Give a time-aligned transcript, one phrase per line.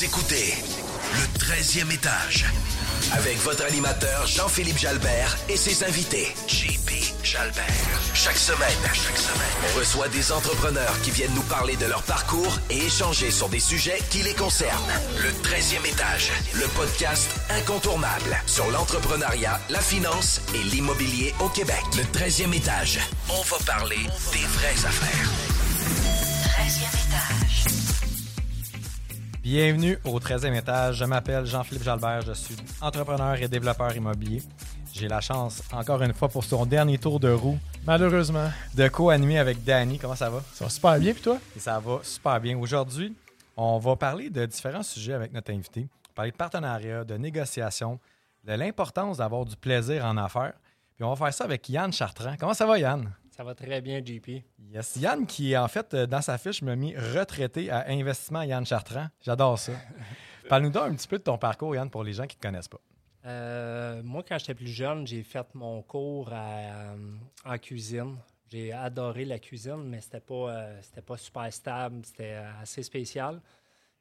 [0.00, 0.54] Écoutez
[1.14, 2.44] le 13e étage
[3.14, 7.64] avec votre animateur Jean-Philippe Jalbert et ses invités JP Jalbert.
[8.14, 12.58] Chaque semaine, chaque semaine, on reçoit des entrepreneurs qui viennent nous parler de leur parcours
[12.70, 14.92] et échanger sur des sujets qui les concernent.
[15.20, 21.82] Le 13e étage, le podcast incontournable sur l'entrepreneuriat, la finance et l'immobilier au Québec.
[21.96, 23.98] Le 13e étage, on va parler
[24.32, 25.47] des vraies affaires.
[29.50, 30.96] Bienvenue au 13e étage.
[30.96, 32.20] Je m'appelle Jean-Philippe Jalbert.
[32.20, 34.42] Je suis entrepreneur et développeur immobilier.
[34.92, 38.50] J'ai la chance, encore une fois, pour son dernier tour de roue, Malheureusement.
[38.74, 39.98] de co-animer avec Danny.
[39.98, 40.42] Comment ça va?
[40.52, 41.38] Ça va super bien, puis toi?
[41.56, 42.58] Et ça va super bien.
[42.58, 43.16] Aujourd'hui,
[43.56, 45.80] on va parler de différents sujets avec notre invité.
[45.80, 47.98] On va parler de partenariat, de négociation,
[48.44, 50.52] de l'importance d'avoir du plaisir en affaires.
[50.94, 52.34] Puis on va faire ça avec Yann Chartrand.
[52.38, 53.10] Comment ça va, Yann?
[53.38, 54.42] Ça va très bien, JP.
[54.72, 54.96] Yes.
[54.96, 59.06] Yann, qui en fait, euh, dans sa fiche, m'a mis retraité à investissement Yann Chartrand.
[59.20, 59.70] J'adore ça.
[60.48, 62.46] Parle-nous donc un petit peu de ton parcours, Yann, pour les gens qui ne te
[62.48, 62.80] connaissent pas.
[63.26, 66.96] Euh, moi, quand j'étais plus jeune, j'ai fait mon cours à, euh,
[67.44, 68.16] en cuisine.
[68.50, 72.82] J'ai adoré la cuisine, mais c'était pas, euh, c'était pas super stable, c'était euh, assez
[72.82, 73.40] spécial.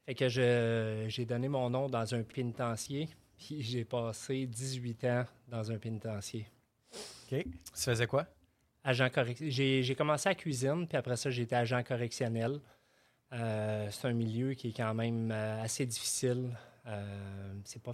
[0.08, 5.26] Fait que je- j'ai donné mon nom dans un pénitencier, puis j'ai passé 18 ans
[5.48, 6.48] dans un pénitencier.
[7.32, 7.44] OK.
[7.44, 8.26] Tu faisais quoi?
[8.88, 12.62] Agent correc- J'ai commencé à cuisine, puis après ça, j'ai été agent correctionnel.
[13.34, 16.58] Euh, c'est un milieu qui est quand même euh, assez difficile.
[16.86, 17.92] Euh, c'est pas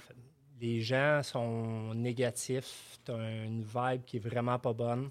[0.62, 3.00] Les gens sont négatifs.
[3.04, 5.10] Tu as une vibe qui est vraiment pas bonne.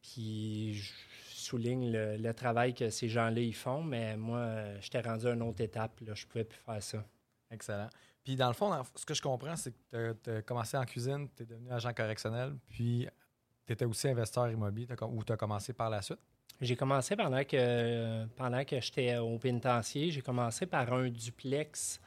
[0.00, 0.92] Puis je
[1.34, 6.00] souligne le, travail que ces gens-là font, mais moi, j'étais rendu à une autre étape.
[6.00, 7.04] Là, je pouvais plus faire ça.
[7.50, 7.90] Excellent.
[8.24, 11.28] Puis dans le fond, ce que je comprends, c'est que tu as commencé en cuisine,
[11.36, 13.06] tu es devenu agent correctionnel, puis
[13.66, 16.20] tu étais aussi investisseur immobilier, ou tu as commencé par la suite?
[16.60, 22.00] J'ai commencé pendant que pendant que j'étais au pénitencier, j'ai commencé par un duplex.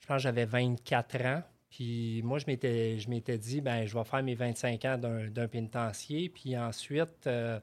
[0.00, 1.42] Je pense que j'avais 24 ans.
[1.70, 5.28] Puis moi, je m'étais, je m'étais dit, ben, je vais faire mes 25 ans d'un,
[5.28, 6.28] d'un pénitencier.
[6.28, 7.60] Puis ensuite, euh,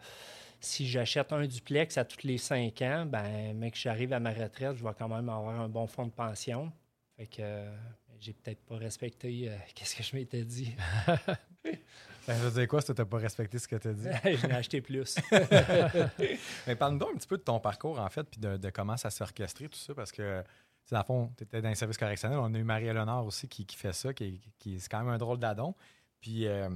[0.60, 4.78] si j'achète un duplex à tous les 5 ans, ben, mec, j'arrive à ma retraite,
[4.78, 6.72] je vais quand même avoir un bon fonds de pension.
[7.18, 7.76] Fait que euh,
[8.20, 10.76] j'ai peut-être pas respecté euh, qu'est-ce que je m'étais dit.
[12.26, 14.08] Ça veut dire quoi si tu n'as pas respecté ce que tu as dit?
[14.24, 15.16] je l'ai acheté plus.
[16.68, 18.96] Mais parle-nous donc un petit peu de ton parcours, en fait, puis de, de comment
[18.96, 20.44] ça s'est orchestré, tout ça, parce que,
[20.92, 22.40] dans le fond, tu étais dans les services correctionnels.
[22.40, 25.18] On a eu Marie-Éléonore aussi qui, qui fait ça, qui, qui c'est quand même un
[25.18, 25.76] drôle d'adon.
[26.22, 26.70] Puis, euh,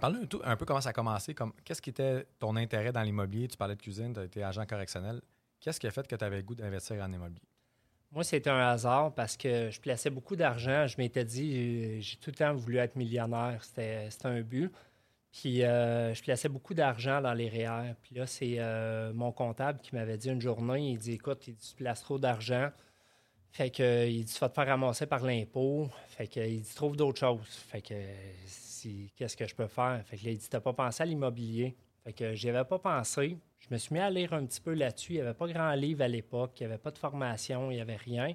[0.00, 1.34] parle-nous un, un peu comment ça a commencé.
[1.34, 3.48] Comme, qu'est-ce qui était ton intérêt dans l'immobilier?
[3.48, 5.20] Tu parlais de cuisine, tu as été agent correctionnel.
[5.58, 7.49] Qu'est-ce qui a fait que tu avais le goût d'investir en immobilier?
[8.12, 10.86] Moi, c'était un hasard parce que je plaçais beaucoup d'argent.
[10.86, 13.62] Je m'étais dit, j'ai- j'ai tout le temps voulu être millionnaire.
[13.64, 14.72] C'était un but.
[15.32, 17.94] Puis euh, je plaçais beaucoup d'argent dans les REER.
[18.02, 21.56] Puis là, c'est euh, mon comptable qui m'avait dit une journée, il dit, écoute, il
[21.56, 22.70] tu places trop d'argent.
[23.52, 25.88] Fait que, il dit, tu vas te faire ramasser par l'impôt.
[26.08, 27.46] Fait que, il dit, trouve d'autres choses.
[27.68, 27.94] Fait que,
[29.16, 30.02] qu'est-ce que je peux faire?
[30.06, 31.76] Fait que là, il dit, t'as pas pensé à l'immobilier?
[32.10, 33.38] Fait que j'y avais pas pensé.
[33.60, 35.12] Je me suis mis à lire un petit peu là-dessus.
[35.12, 36.58] Il n'y avait pas grand livre à l'époque.
[36.58, 37.70] Il n'y avait pas de formation.
[37.70, 38.34] Il n'y avait rien.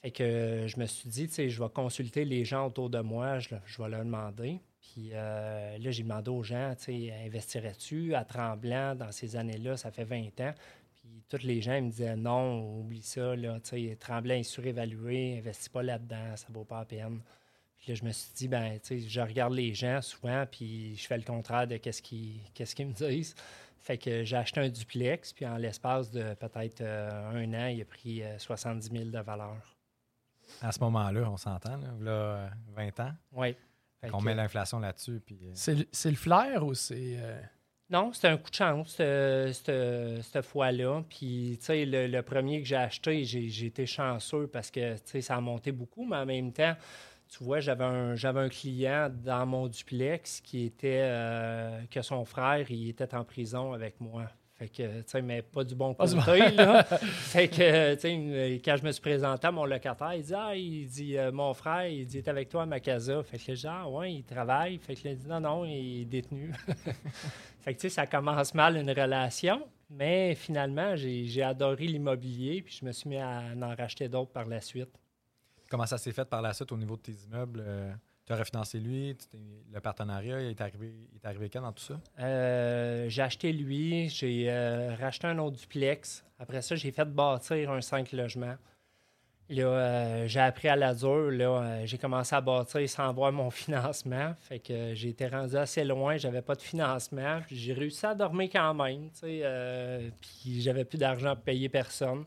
[0.00, 3.38] Fait que je me suis dit, tu je vais consulter les gens autour de moi.
[3.38, 4.62] Je, vais leur demander.
[4.80, 6.74] Puis euh, là, j'ai demandé aux gens,
[7.26, 9.76] investirais-tu à Tremblant dans ces années-là?
[9.76, 10.54] Ça fait 20 ans.
[10.94, 15.36] Puis tous les gens me disaient, non, oublie ça, là, tu sais, Tremblant est surévalué.
[15.36, 16.34] Investis pas là-dedans.
[16.34, 17.20] Ça vaut pas la peine.
[17.86, 20.96] Puis là, je me suis dit, ben, tu sais, je regarde les gens souvent, puis
[20.96, 23.36] je fais le contraire de qu'est-ce qu'ils qu'est-ce qu'ils me disent.
[23.78, 27.80] Fait que j'ai acheté un duplex, puis en l'espace de peut-être euh, un an, il
[27.80, 29.76] a pris euh, 70 000 de valeur.
[30.62, 33.12] À ce moment-là, on s'entend, là, là, euh, 20 ans.
[33.34, 33.54] Oui.
[34.00, 35.22] Fait qu'on met l'inflation là-dessus.
[35.24, 37.18] Puis, euh, C'est le- c'est le flair ou c'est.
[37.20, 37.40] euh,
[37.88, 41.04] Non, c'était un coup de chance, ce- ce- cette fois-là.
[41.08, 44.94] Puis, tu sais, le, le premier que j'ai acheté, j'ai j'ai été chanceux parce que,
[44.96, 46.74] tu sais, ça a monté beaucoup, mais en même temps,
[47.28, 52.24] tu vois, j'avais un, j'avais un client dans mon duplex qui était, euh, que son
[52.24, 54.26] frère, il était en prison avec moi.
[54.58, 56.82] Fait que, tu sais, mais pas du bon côté, là.
[56.84, 60.56] fait que, tu sais, quand je me suis présenté à mon locataire, il dit, ah,
[60.56, 63.22] il dit, euh, mon frère, il dit, est avec toi à ma casa.
[63.22, 64.78] Fait que, genre, ouais, il travaille.
[64.78, 66.52] Fait que, il dit, non, non, il est détenu.
[67.60, 72.62] Fait que, tu sais, ça commence mal une relation, mais finalement, j'ai j'ai adoré l'immobilier,
[72.62, 74.88] puis je me suis mis à en racheter d'autres par la suite.
[75.70, 77.64] Comment ça s'est fait par la suite au niveau de tes immeubles?
[78.26, 79.16] tu as refinancé lui,
[79.72, 82.00] le partenariat, il est arrivé, il est arrivé quand dans tout ça?
[82.18, 86.24] Euh, j'ai acheté lui, j'ai euh, racheté un autre duplex.
[86.40, 88.56] Après ça, j'ai fait bâtir un 5 logements.
[89.48, 91.30] Là, euh, j'ai appris à la dure.
[91.30, 94.34] Euh, j'ai commencé à bâtir sans avoir mon financement.
[94.40, 96.16] Fait que euh, j'ai été rendu assez loin.
[96.16, 97.40] J'avais pas de financement.
[97.48, 99.08] J'ai réussi à dormir quand même.
[99.22, 102.24] euh, puis j'avais plus d'argent pour payer personne.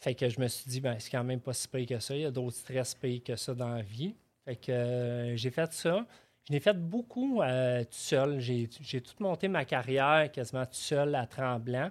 [0.00, 2.14] Fait que je me suis dit, ben, c'est quand même pas si pire que ça.
[2.16, 4.14] Il y a d'autres stress pires que ça dans la vie.
[4.44, 6.06] Fait que euh, j'ai fait ça.
[6.48, 8.40] Je l'ai fait beaucoup euh, tout seul.
[8.40, 11.90] J'ai j'ai tout monté ma carrière quasiment tout seul à Tremblant.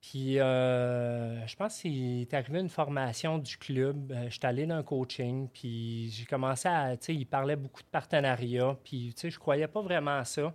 [0.00, 4.12] Puis, euh, je pense qu'il est arrivé une formation du club.
[4.12, 6.96] Euh, J'étais allé dans un coaching, puis j'ai commencé à.
[6.96, 10.24] Tu sais, il parlait beaucoup de partenariat, puis, tu sais, je croyais pas vraiment à
[10.24, 10.54] ça.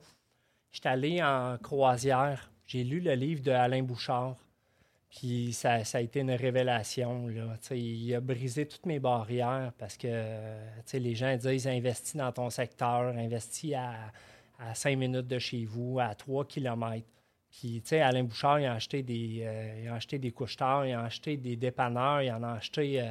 [0.71, 2.51] J'étais allé en croisière.
[2.65, 4.35] J'ai lu le livre de Alain Bouchard,
[5.15, 7.27] puis ça, a été une révélation.
[7.27, 7.55] Là.
[7.71, 10.07] Il a brisé toutes mes barrières parce que
[10.85, 14.11] sais, les gens disent investis dans ton secteur, investis à,
[14.59, 17.07] à 5 minutes de chez vous, à 3 kilomètres.
[17.49, 20.63] Puis, Alain Bouchard, il a acheté des, euh, il a acheté des il
[20.93, 23.05] a acheté des dépanneurs, il en a acheté euh,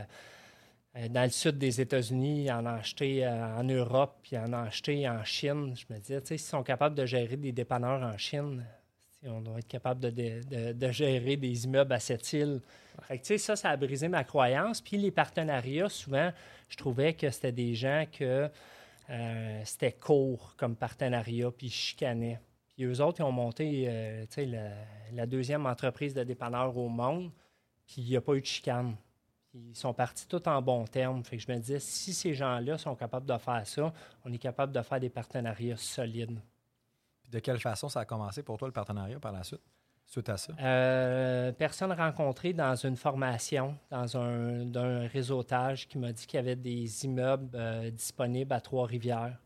[0.96, 4.38] euh, dans le sud des États-Unis, il en a acheté euh, en Europe, puis il
[4.38, 5.74] en a acheté en Chine.
[5.76, 8.64] Je me disais, s'ils sont capables de gérer des dépanneurs en Chine,
[9.26, 12.60] on doit être capable de, de- de- de gérer des immeubles à cette île.
[13.02, 14.80] Fait que, tu sais, ça, ça a brisé ma croyance.
[14.80, 16.30] Puis les partenariats, souvent,
[16.68, 18.48] je trouvais que c'était des gens que
[19.10, 22.40] euh, c'était court comme partenariat, puis ils chicanaient.
[22.74, 24.70] Puis eux autres, ils ont monté euh, la,
[25.12, 27.30] la deuxième entreprise de dépanneur au monde,
[27.86, 28.96] puis il n'y a pas eu de chicane.
[29.54, 31.22] Ils sont partis tout en bons termes.
[31.22, 33.92] Fait que je me disais, si ces gens-là sont capables de faire ça,
[34.24, 36.40] on est capable de faire des partenariats solides.
[37.30, 39.60] De quelle façon ça a commencé pour toi le partenariat par la suite,
[40.06, 40.52] suite à ça?
[40.60, 46.56] Euh, personne rencontrée dans une formation, dans un, réseautage qui m'a dit qu'il y avait
[46.56, 49.38] des immeubles euh, disponibles à Trois-Rivières.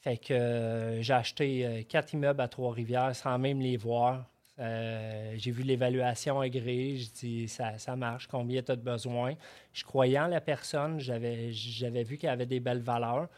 [0.00, 4.26] Fait que euh, j'ai acheté quatre immeubles à Trois-Rivières sans même les voir.
[4.58, 9.34] J'ai vu l'évaluation agréée, je dis ça, ça marche, combien tu as de besoin.
[9.72, 13.28] Je croyais en la personne, j'avais vu qu'elle avait des belles valeurs.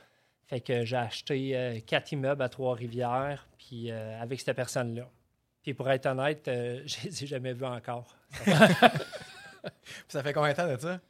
[0.47, 5.09] Fait que j'ai acheté euh, quatre immeubles à Trois-Rivières, puis euh, avec cette personne-là.
[5.63, 8.17] Puis pour être honnête, euh, je les ai jamais vus encore.
[8.45, 8.53] Puis
[10.09, 11.01] ça fait combien de temps de ça?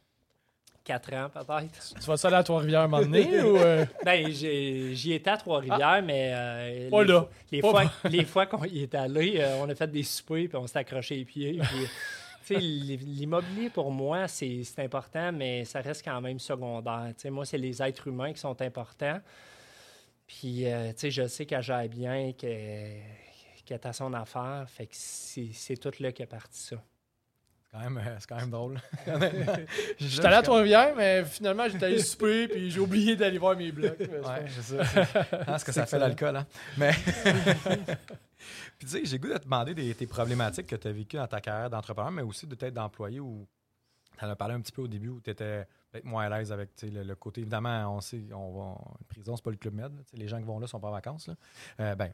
[0.83, 1.93] Quatre ans peut-être.
[1.95, 3.57] Tu vas-tu aller à Trois-Rivières un moment donné ou.
[3.57, 7.21] euh, Ben, j'ai- j'y étais à Trois-Rivières, mais euh, Pas les, là.
[7.21, 10.47] fois- les fois, les fois qu'on y est allé, euh, on a fait des soupers
[10.49, 11.59] puis on s'est accroché les pieds.
[11.61, 11.87] puis,
[12.49, 17.13] L'immobilier, pour moi, c'est important, mais ça reste quand même secondaire.
[17.25, 19.19] Moi, c'est les êtres humains qui sont importants.
[20.27, 23.01] Puis, euh, tu sais, je sais qu'elle gère bien, qu'elle
[23.69, 24.65] est à son affaire.
[24.67, 26.75] Fait que c'est tout là qui est parti ça.
[27.63, 28.79] C'est quand même, euh, c'est quand même drôle.
[29.97, 33.71] J'étais allé à Trois-Rivières, mais finalement, j'étais allé souper, puis j'ai oublié d'aller voir mes
[33.71, 33.99] blocs.
[33.99, 35.05] Ouais, c'est ça.
[35.47, 36.47] Ah, ce que ça fait l'alcool, hein?
[36.77, 36.91] Mais.
[38.77, 41.17] Puis tu sais, j'ai goût de te demander des, tes problématiques que tu as vécues
[41.17, 43.47] dans ta carrière d'entrepreneur, mais aussi de peut-être d'employé où
[44.17, 46.37] tu en as parlé un petit peu au début où tu étais peut-être moins à
[46.37, 47.41] l'aise avec le, le côté.
[47.41, 48.77] Évidemment, on sait, on va.
[48.99, 49.91] Une prison, c'est pas le club med.
[50.13, 51.27] Les gens qui vont là sont pas en vacances.
[51.27, 51.35] Là.
[51.79, 52.13] Euh, ben,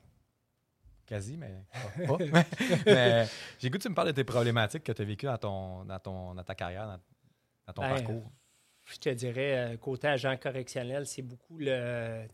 [1.05, 1.63] quasi, mais
[2.07, 2.17] pas.
[2.17, 2.43] pas.
[2.85, 3.27] mais
[3.57, 5.85] j'ai goût que tu me parles de tes problématiques que tu as vécues dans, ton,
[5.85, 6.99] dans, ton, dans ta carrière, dans,
[7.67, 8.31] dans ton Ben, parcours.
[8.85, 12.25] Je te dirais, euh, côté agent correctionnel, c'est beaucoup le,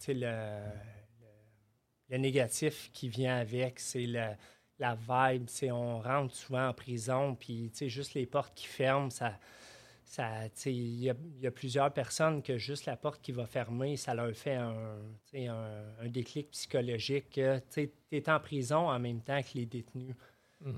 [2.16, 3.80] le, négatif qui vient avec.
[3.80, 4.36] C'est le-
[4.80, 5.46] la vibe.
[5.48, 9.38] c'est On rentre souvent en prison, puis juste les portes qui ferment, ça.
[10.06, 10.30] ça
[10.66, 13.96] Il y, a- il y a plusieurs personnes que juste la porte qui va fermer,
[13.98, 14.98] ça leur fait un,
[15.34, 17.30] un, un déclic psychologique.
[17.32, 20.16] que, Tu es en prison en même temps que les détenus.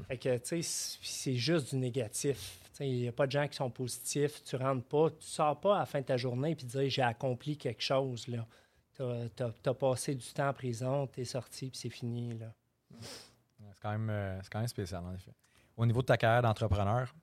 [0.07, 2.59] Fait que, tu sais, c'est- juste du négatif.
[2.79, 4.43] Il n'y a pas de gens qui sont positifs.
[4.43, 7.01] Tu rentres pas, tu sors pas à la fin de ta journée et dire j'ai
[7.01, 8.27] accompli quelque chose.
[8.97, 9.03] Tu
[9.69, 12.37] as, passé du temps en prison, tu es sorti puis c'est fini.
[12.37, 12.51] Là.
[12.99, 15.33] C'est quand, même, euh, quand même spécial, en effet.
[15.75, 17.13] Au niveau de ta carrière d'entrepreneur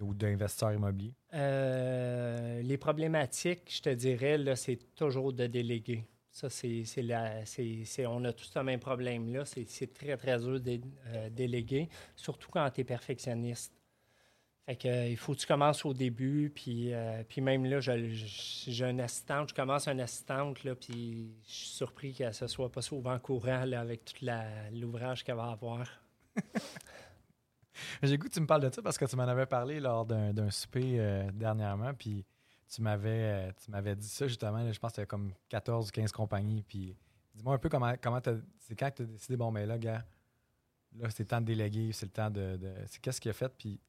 [0.00, 6.04] ou d'investisseur immobilier, Euh, les problématiques, je te dirais, là, c'est toujours de déléguer.
[6.30, 6.84] Ça, c'est,
[8.06, 9.44] on a tous ce même problème-là.
[9.44, 13.72] C'est, c'est très, très dur de euh, déléguer, surtout quand tu es perfectionniste.
[14.74, 18.84] Que, euh, il faut que tu commences au début, puis, euh, puis même là, j'ai
[18.84, 22.82] une assistante, je commence une assistante, là, puis je suis surpris qu'elle ne soit pas
[22.82, 24.26] souvent courant là, avec tout
[24.72, 25.88] l'ouvrage qu'elle va avoir.
[28.02, 30.04] J'ai goût que tu me parles de ça parce que tu m'en avais parlé lors
[30.04, 32.26] d'un souper euh, dernièrement, puis
[32.68, 36.62] tu m'avais tu dit ça justement, je pense que c'était comme 14 ou 15 compagnies,
[36.62, 36.94] puis
[37.34, 38.20] dis-moi un peu comment, comment
[38.58, 40.04] c'est quand tu as décidé, bon, ben là, gars,
[40.96, 42.56] là, c'est le temps de déléguer, c'est le temps de...
[42.56, 43.80] de- c'est qu'est-ce qu'il a fait, puis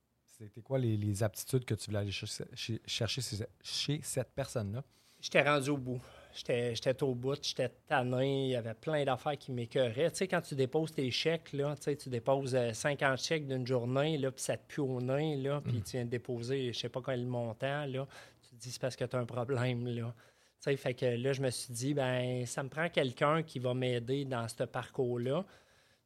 [0.48, 4.32] c'était quoi les, les aptitudes que tu voulais aller chercher, chez, chercher chez, chez cette
[4.32, 4.84] personne-là?
[5.20, 6.02] J'étais rendu au bout.
[6.32, 10.12] J'étais au bout, j'étais tanné, il y avait plein d'affaires qui m'écœuraient.
[10.12, 13.48] Tu sais, quand tu déposes tes chèques, là, tu sais, tu déposes euh, 50 chèques
[13.48, 16.72] d'une journée, là, puis ça te pue au nez, là, puis tu viens de déposer,
[16.72, 18.08] je sais pas quel montant, là,
[18.44, 20.14] tu te dis c'est parce que tu as un problème, là.
[20.62, 23.60] Tu sais, fait que là, je me suis dit, ben ça me prend quelqu'un qui
[23.60, 25.46] va m'aider dans ce parcours-là.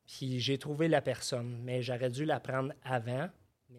[0.08, 3.30] Puis j'ai trouvé la personne, mais j'aurais dû la prendre avant.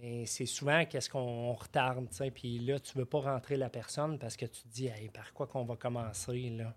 [0.01, 2.31] Mais c'est souvent qu'est-ce qu'on retarde, tu sais.
[2.31, 5.33] Puis là, tu veux pas rentrer la personne parce que tu te dis, Hey, par
[5.33, 6.75] quoi qu'on va commencer, là?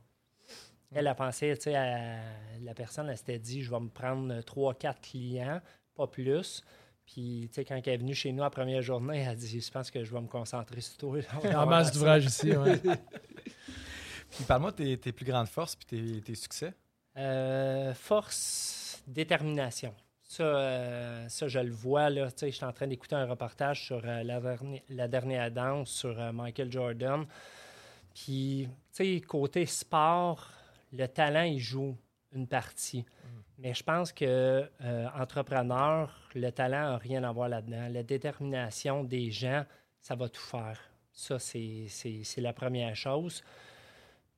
[0.94, 2.20] Elle a pensé, tu sais, à-
[2.62, 5.60] la personne, elle s'était dit, je vais me prendre trois, quatre clients,
[5.96, 6.64] pas plus.
[7.06, 9.60] Puis, tu sais, quand elle est venue chez nous la première journée, elle a dit,
[9.60, 11.20] je pense que je vais me concentrer sur toi.
[11.44, 12.52] Il y a en masse d'ouvrages ici.
[12.56, 12.80] ouais.
[14.32, 16.74] Puis parle-moi de tes, tes plus grandes forces puis tes, tes succès.
[17.18, 19.94] Euh, force, détermination.
[20.28, 22.10] Ça, euh, ça, je le vois.
[22.10, 25.90] Là, je suis en train d'écouter un reportage sur euh, la, dernière, la dernière danse
[25.90, 27.26] sur euh, Michael Jordan.
[28.14, 30.50] Puis, tu sais, côté sport,
[30.92, 31.96] le talent, il joue
[32.34, 33.06] une partie.
[33.58, 34.70] Mais je pense que
[35.18, 37.88] entrepreneur, le talent n'a rien à voir là-dedans.
[37.90, 39.66] La détermination des gens,
[40.02, 40.80] ça va tout faire.
[41.12, 41.88] Ça, c'est
[42.38, 43.44] la première chose.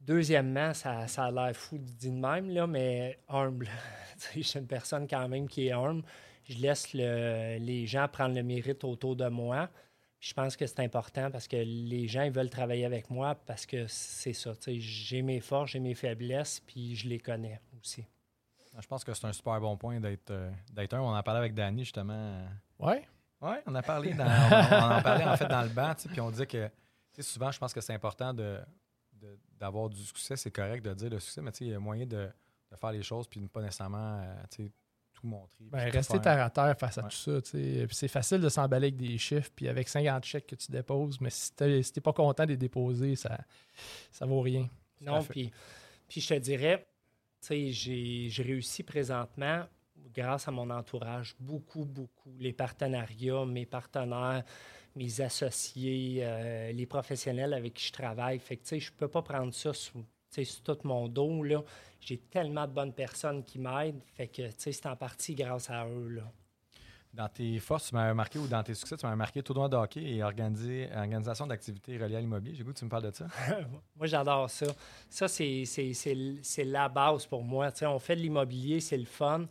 [0.01, 3.67] Deuxièmement, ça, ça a l'air fou dit de même, là, mais humble.
[4.35, 6.03] Je suis une personne quand même qui est humble.
[6.45, 9.69] Je laisse le- les gens prendre le mérite autour de moi.
[10.19, 13.65] Je pense que c'est important parce que les gens ils veulent travailler avec moi parce
[13.65, 14.51] que c'est ça.
[14.67, 18.05] J'ai mes forces, j'ai mes faiblesses, puis je les connais aussi.
[18.77, 21.01] Je pense que c'est un super bon point d'être euh, d'être un.
[21.01, 22.41] On en parlait avec Danny justement.
[22.79, 23.03] Ouais.
[23.41, 26.29] Oui, on a parlé dans, on, en parlait en fait dans le banc, puis on
[26.31, 26.69] disait que
[27.19, 28.59] souvent, je pense que c'est important de, de-
[29.59, 31.79] d'avoir du succès, c'est correct de dire le succès, mais tu sais, il y a
[31.79, 32.29] moyen de,
[32.71, 34.71] de faire les choses puis de ne pas nécessairement euh, tu sais,
[35.13, 35.65] tout montrer.
[35.65, 37.09] Ben, rester terre à terre face à Ouais.
[37.09, 37.41] tout ça.
[37.41, 37.85] tu sais.
[37.87, 41.19] Puis c'est facile de s'emballer avec des chiffres, puis avec 50 chèques que tu déposes,
[41.19, 43.37] mais si tu si t'es pas content de les déposer, ça
[44.11, 44.69] ça vaut rien.
[45.01, 45.51] Non, puis,
[46.07, 46.87] puis je te dirais,
[47.41, 49.65] tu sais, j'ai j'ai réussi présentement
[50.13, 52.33] grâce à mon entourage, beaucoup, beaucoup.
[52.39, 54.43] Les partenariats, mes partenaires,
[54.96, 58.39] mes associés, euh, les professionnels avec qui je travaille.
[58.39, 61.63] Fait que, tu sais, je peux pas prendre ça sous, sur tout mon dos, là.
[62.00, 64.01] J'ai tellement de bonnes personnes qui m'aident.
[64.15, 66.31] Fait que, tu sais, c'est en partie grâce à eux, là.
[67.12, 69.75] Dans tes forces, tu m'as marqué ou dans tes succès, tu m'as marqué tournoi de
[69.75, 72.53] hockey et organisation d'activités reliées à l'immobilier.
[72.55, 73.25] J'ai goût que tu me parles de ça.
[73.96, 74.67] Moi, j'adore ça.
[75.10, 75.65] Ça, c'est,
[76.65, 77.72] la base pour moi.
[77.72, 79.48] Tu sais, on fait de l'immobilier, c'est le fun.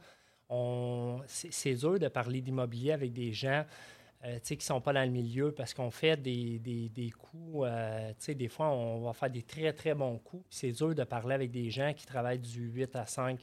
[1.27, 3.67] C'est dur de parler d'immobilier avec des gens
[4.25, 7.67] euh, qui ne sont pas dans le milieu parce qu'on fait des, coups.
[7.67, 10.45] euh, des fois, on va faire des très, très bons coups.
[10.51, 13.39] C'est dur de parler avec des gens qui travaillent du 8 à 5.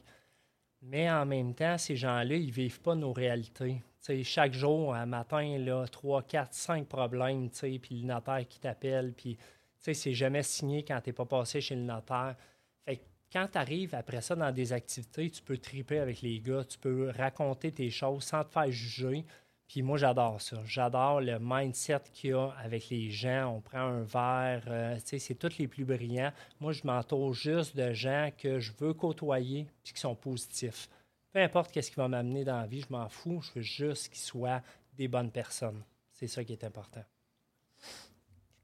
[0.82, 3.82] Mais en même temps, ces gens-là, ils ne vivent pas nos réalités.
[4.22, 9.36] Chaque jour, un matin, là, 3, 4, 5 problèmes, puis le notaire qui t'appelle, puis
[9.78, 12.36] c'est jamais signé quand tu n'es pas passé chez le notaire.
[12.84, 13.00] Fait
[13.32, 16.78] quand tu arrives après ça dans des activités, tu peux triper avec les gars, tu
[16.78, 19.24] peux raconter tes choses sans te faire juger.
[19.68, 20.58] Puis moi, j'adore ça.
[20.64, 23.56] J'adore le mindset qu'il y a avec les gens.
[23.56, 26.32] On prend un verre, euh, c'est tous les plus brillants.
[26.60, 30.88] Moi, je m'entoure juste de gens que je veux côtoyer puis qui sont positifs.
[31.32, 33.42] Peu importe qu'est-ce qui va m'amener dans la vie, je m'en fous.
[33.42, 34.62] Je veux juste qu'ils soient
[34.94, 35.82] des bonnes personnes.
[36.12, 37.04] C'est ça qui est important.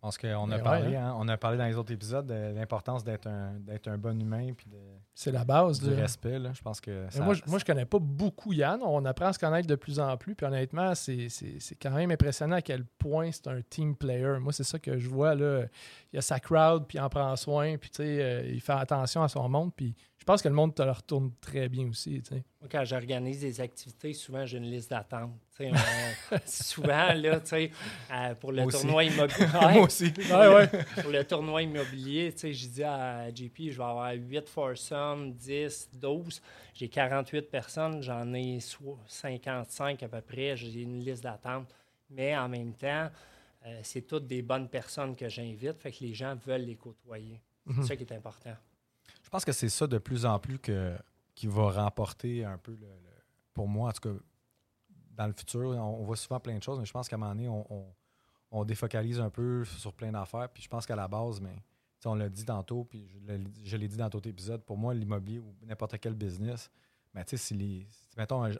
[0.02, 2.26] Je pense qu'on a Ben parlé, ouais, hein, on a parlé dans les autres épisodes
[2.26, 4.76] de l'importance d'être un, d'être un bon humain puis de-
[5.14, 5.78] C'est la base.
[5.80, 6.40] du de- respect.
[6.40, 6.50] Là.
[6.52, 8.80] Je pense que ça- moi, je, moi, je connais pas beaucoup Yann.
[8.82, 10.34] On apprend à se connaître de plus en plus.
[10.34, 14.38] Puis honnêtement, c'est c'est- c'est quand même impressionnant à quel point c'est un team player.
[14.40, 15.36] Moi, c'est ça que je vois.
[15.36, 15.66] Là.
[16.12, 17.76] Il y a sa crowd, puis il en prend soin.
[17.78, 19.70] Puis tu sais, euh, il fait attention à son monde.
[19.76, 22.20] Puis je pense que le monde te le retourne très bien aussi.
[22.22, 22.44] tu sais.
[22.60, 25.30] Moi, quand j'organise des activités, souvent, j'ai une liste d'attente.
[25.70, 27.70] On- souvent, là, tu sais,
[28.12, 29.46] euh, pour le tournoi immobilier.
[30.32, 30.68] Ouais,
[31.02, 36.40] pour le tournoi immobilier, j'ai dit à JP, je vais avoir 8 foursomes, 10, 12.
[36.74, 40.56] J'ai 48 personnes, j'en ai so- 55 à peu près.
[40.56, 41.68] J'ai une liste d'attente.
[42.10, 43.10] Mais en même temps,
[43.66, 47.40] euh, c'est toutes des bonnes personnes que j'invite, fait que les gens veulent les côtoyer.
[47.66, 47.82] Mhm.
[47.82, 48.54] C'est ça qui est important.
[49.22, 50.94] Je pense que c'est ça de plus en plus que,
[51.34, 53.22] qui va remporter un peu, le, le-
[53.54, 54.18] pour moi, en tout cas,
[55.12, 57.34] dans le futur, on, voit souvent plein de choses, mais je pense qu'à un moment
[57.34, 57.94] donné, on,
[58.50, 60.48] on- défocalise un peu sur plein d'affaires.
[60.48, 61.62] Puis je pense qu'à la base, mais,
[62.04, 63.08] on l'a dit tantôt, puis
[63.64, 66.70] je l'ai- dit dans d'autres épisodes, pour moi, l'immobilier ou n'importe quel business,
[67.14, 67.56] mais tu sais,
[68.16, 68.50] mettons,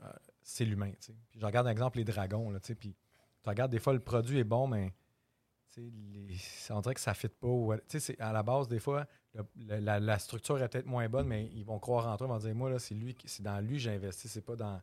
[0.43, 0.93] c'est l'humain.
[1.31, 2.97] Puis je regarde, par exemple, les dragons, là, puis
[3.43, 4.93] tu regardes, des fois, le produit est bon, mais
[6.71, 7.49] on dirait que ça ne fit pas.
[8.19, 9.07] à la base, des fois,
[9.57, 12.55] la, structure est peut-être moins bonne, mais ils vont croire en toi, ils vont dire
[12.55, 14.81] Moi, là, c'est lui, c'est dans lui que j'ai investi, c'est pas dans.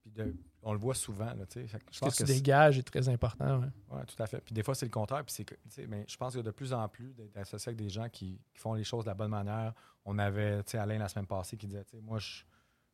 [0.00, 1.32] Puis de- on le voit souvent.
[1.34, 1.44] Là.
[1.46, 3.60] Fait que je Ce que pense tu que dégages est très important.
[3.60, 3.66] ouais.
[3.90, 4.40] ouais, tout à fait.
[4.40, 5.24] Puis des fois, c'est le contraire.
[5.24, 7.78] Puis c'est mais je pense qu'il y a de plus en plus d'être associé avec
[7.78, 9.74] des gens qui, qui font les choses de la bonne manière.
[10.04, 12.42] On avait Alain la semaine passée qui disait Moi, je,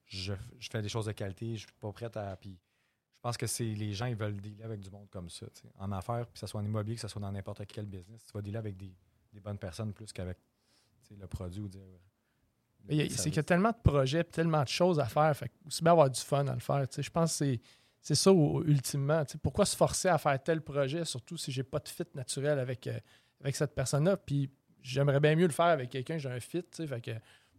[0.07, 2.37] je, je fais des choses de qualité, je suis pas prête à.
[2.37, 2.53] Puis
[3.17, 5.47] je pense que c'est les gens, ils veulent dealer avec du monde comme ça.
[5.55, 5.69] tu sais.
[5.79, 8.25] En affaires, puis que ce soit en immobilier, que ce soit dans n'importe quel business,
[8.25, 8.95] tu vas dealer avec des,
[9.33, 10.39] des bonnes personnes plus qu'avec
[11.11, 11.83] le produit ou dire.
[12.89, 15.37] C'est qu'il y a tellement de projets, tellement de choses à faire.
[15.37, 16.89] Fait aussi bien avoir du fun à le faire.
[16.89, 17.03] tu sais.
[17.03, 17.61] Je pense que c'est-
[18.01, 18.31] c'est ça
[18.65, 19.25] ultimement.
[19.25, 19.39] tu sais.
[19.39, 22.87] Pourquoi se forcer à faire tel projet, surtout si j'ai pas de fit naturel avec,
[22.87, 22.99] euh,
[23.43, 24.17] avec cette personne-là?
[24.17, 27.11] Puis j'aimerais bien mieux le faire avec quelqu'un, j'ai un fit, tu sais, fait que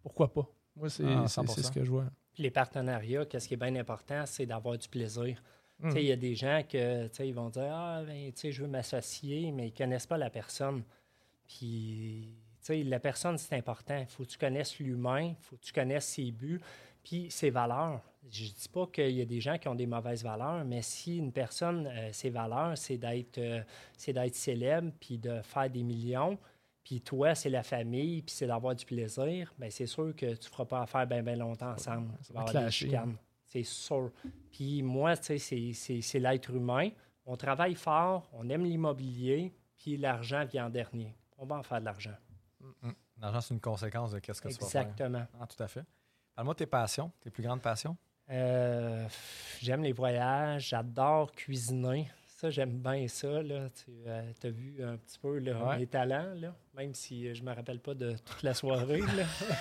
[0.02, 0.48] pourquoi pas?
[0.76, 1.54] Moi, c'est Ah, c'est- 100%.
[1.56, 2.06] c'est ce que je vois.
[2.34, 5.44] Puis les partenariats, qu'est-ce qui est bien important, c'est d'avoir du plaisir.
[5.80, 5.88] Mm.
[5.90, 8.32] Tu sais, Il y a des gens que, tu sais, ils vont dire Ah, ben,
[8.32, 10.84] tu sais, je veux m'associer, mais ils ne connaissent pas la personne.
[11.48, 13.98] Puis, tu sais, la personne, c'est important.
[14.00, 16.60] Il faut que tu connaisses l'humain, il faut que tu connaisses ses buts,
[17.04, 18.02] puis ses valeurs.
[18.30, 20.82] Je ne dis pas qu'il y a des gens qui ont des mauvaises valeurs, mais
[20.82, 23.62] si une personne, euh, ses valeurs, c'est d'être euh,
[23.98, 26.38] c'est d'être célèbre, puis de faire des millions,
[26.84, 30.46] puis toi, c'est la famille, puis c'est d'avoir du plaisir, bien, c'est sûr que tu
[30.46, 32.10] ne feras pas affaire bien, bien longtemps ensemble.
[32.22, 33.16] Ça va avoir des chicanes.
[33.46, 34.12] C'est sûr.
[34.52, 36.90] Puis moi, c'est- c'est c'est l'être humain.
[37.26, 41.16] On travaille fort, on aime l'immobilier, puis l'argent vient en dernier.
[41.38, 42.16] On va en faire de l'argent.
[43.22, 44.82] L'argent, c'est une conséquence de qu'est-ce que tu vas faire.
[44.82, 45.26] Exactement.
[45.42, 45.84] Ah, tout à fait.
[46.36, 47.98] Parle-moi de tes passions, tes plus grandes passions.
[48.30, 49.06] Euh,
[49.62, 52.10] J'aime les voyages, j'adore cuisiner.
[52.28, 53.42] Ça, j'aime bien ça.
[53.42, 53.68] Là.
[53.76, 53.92] Tu
[54.48, 55.80] as vu un petit peu là, Ouais.
[55.80, 59.02] mes talents, là, même si euh, je me rappelle pas de toute la soirée.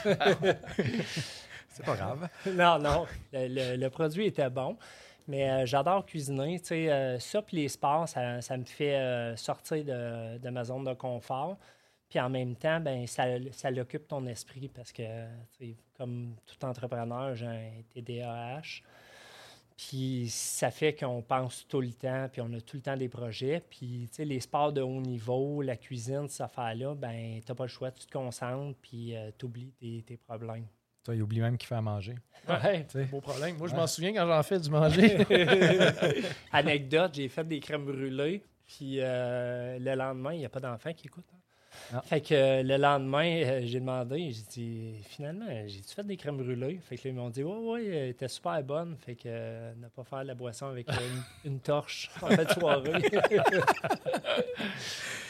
[1.69, 2.29] C'est pas grave.
[2.55, 4.77] non, non, le, le- le produit était bon.
[5.27, 6.59] Mais euh, j'adore cuisiner.
[6.61, 10.49] Tu sais, euh, ça, puis les sports, ça, ça me fait euh, sortir de, de
[10.50, 11.59] ma zone de confort.
[12.09, 15.03] Puis en même temps, ben, ça, ça l'occupe ton esprit parce que,
[15.59, 18.83] tu sais, comme tout entrepreneur, j'ai un TDAH.
[19.77, 23.09] Puis ça fait qu'on pense tout le temps, puis on a tout le temps des
[23.09, 23.62] projets.
[23.71, 27.65] Puis, tu sais, les sports de haut niveau, la cuisine, cette affaire-là, ben, t'as pas
[27.65, 30.67] le choix, tu te concentres, puis tu oublies tes, tes problèmes.
[31.05, 32.17] Toi, il oublie même qu'il fait à manger.
[32.49, 32.85] Ouais.
[32.87, 33.05] Tu sais.
[33.05, 33.57] Beau problème.
[33.57, 33.79] Moi, je Ouais.
[33.81, 35.19] m'en souviens quand j'en fais du manger.
[36.53, 40.93] Anecdote, j'ai fait des crèmes brûlées, puis euh, le lendemain, il n'y a pas d'enfant
[40.93, 41.25] qui écoute.
[41.33, 41.38] hein.
[41.94, 42.02] Ah.
[42.02, 46.37] Fait que euh, le lendemain, euh, j'ai demandé, j'ai dit, finalement, j'ai-tu fait des crèmes
[46.37, 46.78] brûlées?
[46.82, 48.97] Fait que là, ils m'ont dit, oui, oui, elle était super bonne.
[48.99, 50.92] Fait que euh, ne pas faire la boisson avec euh,
[51.44, 52.92] une, une torche en de soirée.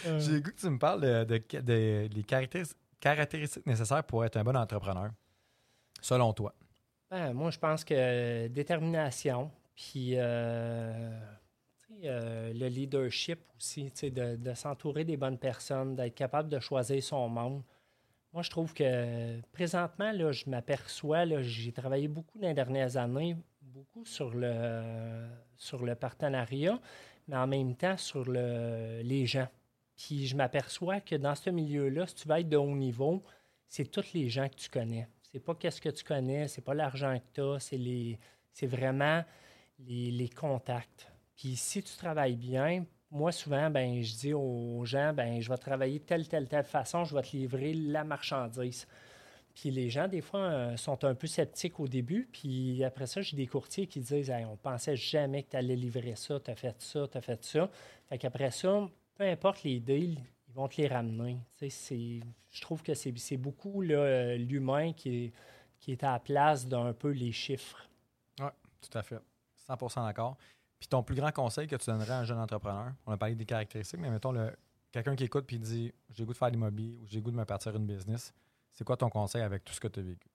[0.05, 4.25] J'ai le goût que tu me parles de, de- de- des caractéris- caractéristiques nécessaires pour
[4.25, 5.11] être un bon entrepreneur,
[6.01, 6.55] selon toi.
[7.11, 11.19] Ben, moi, je pense que détermination, puis euh,
[12.05, 17.29] euh, le leadership aussi, de, de s'entourer des bonnes personnes, d'être capable de choisir son
[17.29, 17.63] monde.
[18.33, 23.37] Moi, je trouve que présentement, là, je m'aperçois, j'ai travaillé beaucoup dans les dernières années,
[23.63, 26.79] beaucoup sur le, sur le partenariat,
[27.27, 29.49] mais en même temps sur le, les gens.
[29.97, 33.23] Puis je m'aperçois que dans ce milieu-là, si tu vas être de haut niveau,
[33.67, 35.09] c'est tous les gens que tu connais.
[35.23, 38.19] C'est pas qu'est-ce que tu connais, c'est pas l'argent que tu as,
[38.53, 39.25] c'est vraiment
[39.79, 41.11] les contacts.
[41.39, 45.57] Puis si tu travailles bien, moi souvent ben je dis aux gens ben je vais
[45.57, 48.87] travailler telle telle telle façon, je vais te livrer la marchandise.
[49.55, 52.29] Puis les gens, des fois, euh, sont un peu sceptiques au début.
[52.33, 55.75] Puis après ça, j'ai des courtiers qui disent Hey, on pensait jamais que tu allais
[55.75, 57.69] livrer ça, tu as fait ça, tu as fait ça.
[58.09, 61.39] Fait qu'après ça, peu importe les deals, ils vont te les ramener.
[61.69, 62.21] C'est-
[62.51, 65.33] je trouve que c'est beaucoup euh, l'humain qui est,
[65.81, 67.89] qui est à la place d'un peu les chiffres.
[68.81, 69.19] Tout à fait.
[69.69, 70.37] 100% d'accord.
[70.79, 73.35] Puis ton plus grand conseil que tu donnerais à un jeune entrepreneur, on a parlé
[73.35, 74.53] des caractéristiques, mais mettons le,
[74.93, 77.37] quelqu'un qui écoute puis dit j'ai goût de faire de l'immobilier ou j'ai goût de
[77.37, 78.33] me partir une business,
[78.73, 80.29] c'est quoi ton conseil avec tout ce que tu as vécu?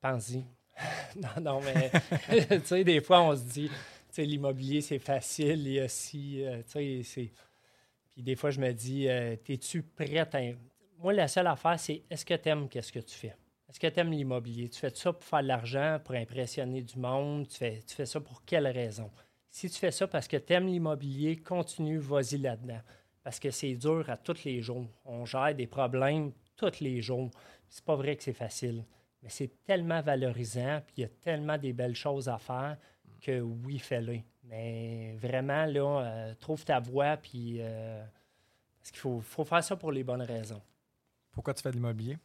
[0.00, 0.44] Pense-y.
[1.16, 1.90] non, non, mais
[2.48, 3.70] tu sais, des fois, on se dit,
[4.18, 7.32] l'immobilier, c'est facile, il y a si, euh, tu sais, c'est.
[8.10, 10.40] Puis des fois, je me dis, euh, es-tu prête à.
[10.98, 13.36] Moi, la seule affaire, c'est est-ce que tu aimes qu'est-ce que tu fais?
[13.68, 14.68] Est-ce que tu aimes l'immobilier?
[14.68, 17.48] Tu fais ça pour faire de l'argent, pour impressionner du monde?
[17.48, 19.10] Tu fais, tu fais ça pour quelle raison?
[19.54, 22.80] Si tu fais ça parce que tu aimes l'immobilier, continue, vas-y là-dedans.
[23.22, 24.88] Parce que c'est dur à tous les jours.
[25.04, 27.30] On gère des problèmes tous les jours.
[27.68, 28.84] C'est pas vrai que c'est facile.
[29.22, 32.76] Mais c'est tellement valorisant, puis il y a tellement des belles choses à faire
[33.20, 34.18] que oui, fais-le.
[34.42, 37.58] Mais vraiment, là, euh, trouve ta voie, puis.
[37.60, 38.04] euh,
[38.80, 40.62] parce qu'il faut, faut faire ça pour les bonnes raisons.
[41.30, 42.18] Pourquoi tu fais de l'immobilier?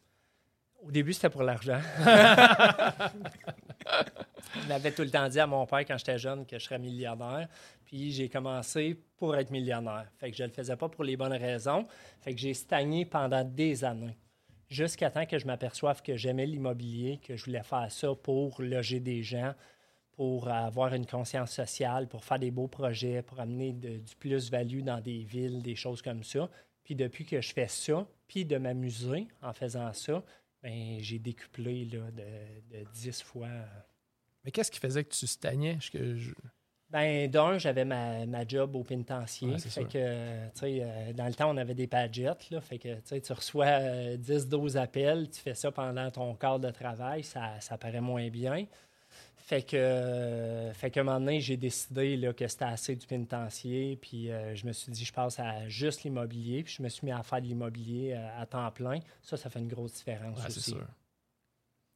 [0.81, 1.79] Au début, c'était pour l'argent.
[4.55, 6.79] Je m'avais tout le temps dit à mon père quand j'étais jeune que je serais
[6.79, 7.47] millionnaire.
[7.85, 10.07] Puis j'ai commencé pour être millionnaire.
[10.17, 11.85] Fait que je le faisais pas pour les bonnes raisons.
[12.21, 14.17] Fait que j'ai stagné pendant des années.
[14.69, 18.99] Jusqu'à temps que je m'aperçoive que j'aimais l'immobilier, que je voulais faire ça pour loger
[18.99, 19.53] des gens,
[20.11, 24.99] pour avoir une conscience sociale, pour faire des beaux projets, pour amener du plus-value dans
[25.01, 26.49] des villes, des choses comme ça.
[26.83, 30.23] Puis depuis que je fais ça, puis de m'amuser en faisant ça,
[30.63, 33.47] ben, j'ai décuplé là, de, de 10 fois.
[34.43, 35.77] Mais qu'est-ce qui faisait que tu stagnais?
[35.81, 36.33] Je- que je-
[36.89, 39.47] Ben, d'un, j'avais ma, ma job au pénitencier.
[39.49, 42.61] Ouais, fait que, euh, tu sais, euh, dans le temps, on avait des padgettes, là.
[42.61, 46.71] Fait que, tu reçois euh, 10, 12 appels, tu fais ça pendant ton quart de
[46.71, 48.65] travail, ça, ça paraît moins bien.
[49.49, 53.07] Fait que, euh, fait qu'à un moment donné, j'ai décidé là, que c'était assez du
[53.07, 53.97] pénitencier.
[53.99, 56.61] Puis euh, je me suis dit, je passe à juste l'immobilier.
[56.61, 58.99] Puis je me suis mis à faire de l'immobilier euh, à temps plein.
[59.23, 60.61] Ça, ça fait une grosse différence Ouais, aussi.
[60.61, 60.85] c'est sûr.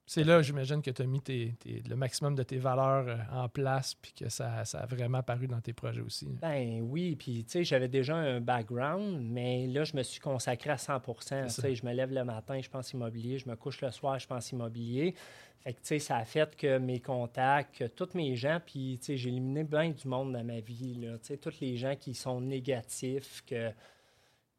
[0.06, 3.18] C'est là, j'imagine, que tu as mis tes- tes- le maximum de tes valeurs euh,
[3.32, 6.28] en place puis que ça, ça a vraiment paru dans tes projets aussi.
[6.42, 10.72] Ben oui, puis tu sais, j'avais déjà un background, mais là, je me suis consacré
[10.72, 13.82] à 100% Tu sais, Je me lève le matin, je pense immobilier, je me couche
[13.82, 15.16] le soir, je pense immobilier.
[15.62, 18.98] Fait que, tu sais, ça a fait que mes contacts, que tous mes gens, puis,
[19.00, 21.14] tu sais, j'ai éliminé bien du monde dans ma vie, là.
[21.20, 23.72] Tu sais, tous les gens qui sont négatifs, que,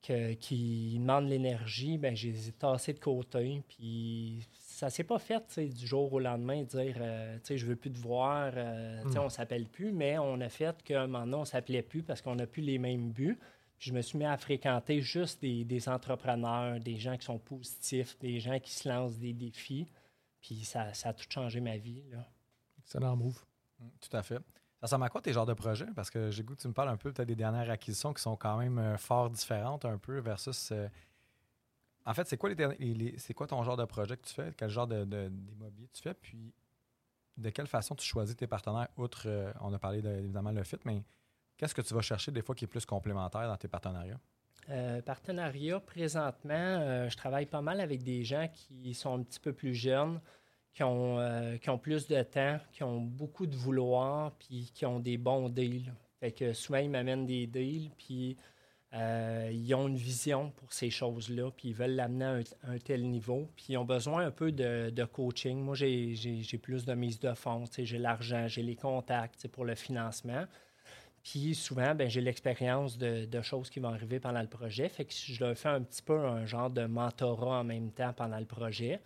[0.07, 5.19] que- qui demandent l'énergie, ben je les ai tassés de côté, puis ça s'est pas
[5.19, 9.03] fait, du jour au lendemain, dire, euh, tu sais, je veux plus te voir, euh,
[9.05, 9.23] tu sais, Mm.
[9.23, 12.21] on s'appelle plus, mais on a fait qu'à un moment donné, on s'appelait plus parce
[12.21, 13.39] qu'on n'a plus les mêmes buts.
[13.79, 17.39] Puis je me suis mis à fréquenter juste des, des entrepreneurs, des gens qui sont
[17.39, 19.87] positifs, des gens qui se lancent des défis.
[20.41, 22.03] Puis ça, ça a tout changé ma vie.
[22.13, 22.29] Là.
[22.79, 23.43] Excellent move.
[23.81, 24.39] Mm, Tout à fait.
[24.85, 25.87] Ça ressemble à quoi tes genres de projets?
[25.97, 28.21] Parce que j'ai goût que tu me parles un peu peut-être des dernières acquisitions qui
[28.21, 30.73] sont quand même euh, fort différentes un peu versus.
[30.73, 30.89] euh,
[32.05, 34.53] En fait, c'est quoi, les, c'est quoi ton genre de projet que tu fais?
[34.55, 36.13] Quel genre de, d'immobilier tu fais?
[36.13, 36.53] Puis
[37.39, 38.89] de quelle façon tu choisis tes partenaires?
[38.99, 41.03] Outre, euh, on a parlé de, évidemment le fit, mais
[41.57, 44.21] qu'est-ce que tu vas chercher des fois qui est plus complémentaire dans tes partenariats?
[45.07, 49.75] Partenariat, présentement, je travaille pas mal avec des gens qui sont un petit peu plus
[49.75, 50.21] jeunes,
[50.75, 54.85] qui ont, euh, qui ont plus de temps, qui ont beaucoup de vouloir, puis qui
[54.85, 55.93] ont des bons deals.
[56.21, 58.37] Fait que souvent, ils m'amènent des deals, puis
[58.95, 63.09] euh, ils ont une vision pour ces choses-là, puis ils veulent l'amener à un, tel
[63.09, 65.61] niveau, puis ils ont besoin un peu de, coaching.
[65.61, 70.45] Moi, j'ai- plus de mise de fonds, j'ai l'argent, j'ai les contacts pour le financement.
[71.23, 74.89] Puis souvent, ben, j'ai l'expérience de, de choses qui vont arriver pendant le projet.
[74.89, 78.13] Fait que je leur fais un petit peu un genre de mentorat en même temps
[78.13, 79.01] pendant le projet.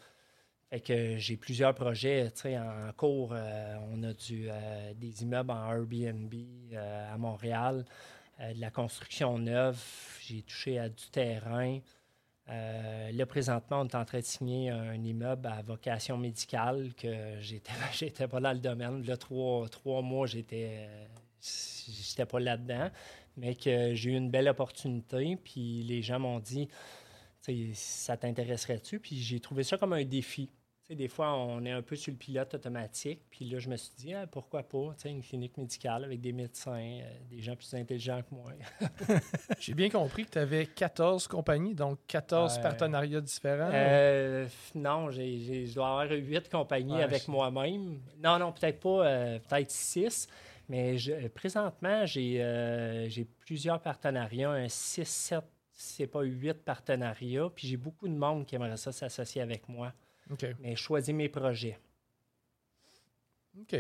[0.70, 3.32] Que j'ai plusieurs projets en cours.
[3.32, 6.34] Euh, on a du, euh, des immeubles en Airbnb
[6.74, 7.86] euh, à Montréal,
[8.38, 9.82] de la construction neuve.
[10.20, 11.80] J'ai touché à du terrain.
[12.46, 17.72] Là, présentement, on est en train de signer un immeuble à vocation médicale que j'étais,
[17.92, 19.02] j'étais pas dans le domaine.
[19.06, 20.86] Là, trois, trois mois, j'étais,
[21.40, 22.90] j'étais pas là-dedans,
[23.38, 25.36] mais que j'ai eu une belle opportunité.
[25.42, 26.68] Puis les gens m'ont dit,
[27.72, 29.00] ça t'intéresserait-tu?
[29.00, 30.50] Puis j'ai trouvé ça comme un défi.
[30.90, 33.20] Des fois, on est un peu sur le pilote automatique.
[33.30, 34.94] Puis là, je me suis dit, Ah, pourquoi pas?
[35.04, 36.72] Une clinique médicale avec des médecins,
[37.02, 38.52] euh, des gens plus intelligents que moi.
[39.60, 42.62] J'ai bien compris que tu avais 14 compagnies, donc 14 Ouais.
[42.62, 43.68] partenariats différents.
[43.70, 48.00] Euh, non, j'ai- je dois avoir huit compagnies Ouais, avec moi-même.
[48.22, 50.26] Non, non, peut-être pas, euh, peut-être six.
[50.70, 57.50] Mais je- présentement, j'ai, plusieurs partenariats, un 6, 7, c'est pas huit partenariats.
[57.54, 59.92] Puis j'ai beaucoup de monde qui aimerait ça s'associer avec moi.
[60.30, 60.46] OK.
[60.60, 61.78] Mais je choisis mes projets.
[63.60, 63.76] OK.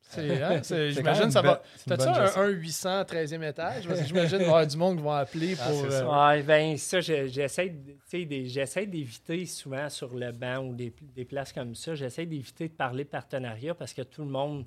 [0.00, 1.62] C'est, hein, j'imagine ça va.
[1.86, 3.82] T'as-tu un, un 800 13e étage?
[4.06, 5.80] J'imagine qu'il y avoir du monde qui va appeler Ah, pour.
[5.82, 6.06] c'est ça.
[6.06, 11.52] euh, Ouais, ben ça, je- j'essaie d'éviter souvent sur le banc ou des, des places
[11.52, 14.64] comme ça, j'essaie d'éviter de parler de partenariat parce que tout le monde,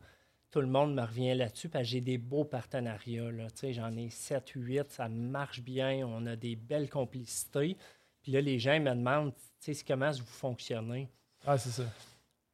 [0.51, 3.31] tout le monde me revient là-dessus parce que j'ai des beaux partenariats.
[3.71, 7.77] J'en ai 7, 8, ça marche bien, on a des belles complicités.
[8.21, 9.33] Puis là, les gens me demandent,
[9.63, 11.09] tu sais, comment vous fonctionnez.
[11.45, 11.83] Ah, c'est ça.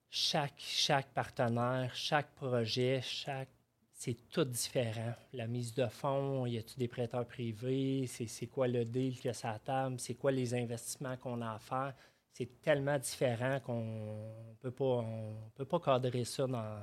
[0.09, 3.49] Chaque, chaque partenaire, chaque projet, chaque
[3.97, 5.15] c'est tout différent.
[5.33, 8.05] La mise de fonds, y a-tu des prêteurs privés?
[8.05, 9.99] C'est, c'est quoi le deal que ça table?
[9.99, 11.95] C'est quoi les investissements qu'on a à faire?
[12.31, 16.79] C'est tellement différent qu'on peut pas, on peut pas cadrer ça dans,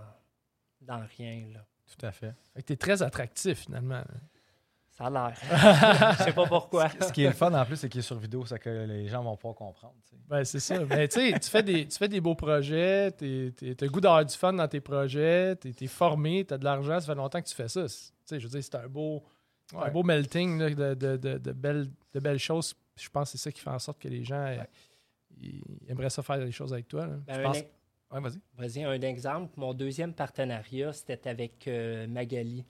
[0.80, 1.46] dans rien.
[1.52, 1.64] Là.
[1.86, 2.34] Tout à fait.
[2.56, 4.02] Que t'es très attractif, finalement.
[4.96, 6.14] Ça a l'air.
[6.18, 6.88] Je sais pas pourquoi.
[6.88, 9.08] Ce qui est le fun en plus, c'est qu'il est sur vidéo, c'est que les
[9.08, 9.94] gens vont pas comprendre.
[10.28, 10.78] Ben, c'est ça.
[10.84, 13.90] Mais tu sais, tu fais des, tu fais des beaux projets, t'es- t'es- t'as le
[13.92, 17.14] goût d'avoir du fun dans tes projets, t'es es formé, t'as de l'argent, ça fait
[17.16, 17.88] longtemps que tu fais ça.
[17.88, 19.22] C'est- Tu sais, je veux dire, c'est un beau,
[19.76, 22.74] un beau melting là, de, de- de- de belles, de belles choses.
[22.96, 24.56] Je pense que c'est ça qui fait en sorte que les gens euh,
[25.40, 27.06] ils aimeraient ça faire des choses avec toi.
[27.06, 27.68] Ben, Je un pense- ex-
[28.12, 28.40] Ouais, vas-y.
[28.56, 29.50] Vas-y, un exemple.
[29.56, 32.64] Mon deuxième partenariat, c'était avec euh, Magali.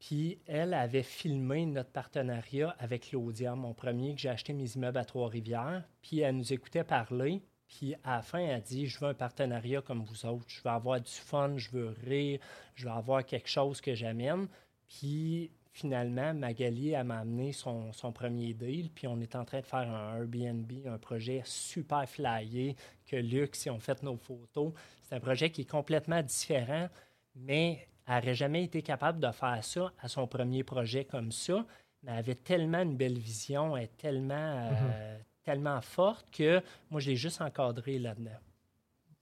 [0.00, 4.98] Puis elle avait filmé notre partenariat avec Claudia, mon premier, que j'ai acheté mes immeubles
[4.98, 5.84] à Trois-Rivières.
[6.00, 7.42] Puis elle nous écoutait parler.
[7.68, 10.46] Puis à la fin, elle dit Je veux un partenariat comme vous autres.
[10.48, 12.40] Je veux avoir du fun, je veux rire,
[12.74, 14.48] je veux avoir quelque chose que j'amène.
[14.88, 18.90] Puis finalement, Magali, m'a amené son, son premier deal.
[18.90, 22.74] Puis on est en train de faire un Airbnb, un projet super flyé
[23.06, 24.72] que Luc, si on fait nos photos.
[25.02, 26.88] C'est un projet qui est complètement différent,
[27.36, 31.64] mais elle n'aurait jamais été capable de faire ça à son premier projet comme ça.
[32.02, 34.34] Mais elle avait tellement une belle vision, elle est tellement,
[34.72, 38.30] euh, tellement forte que moi, je l'ai juste encadré là-dedans.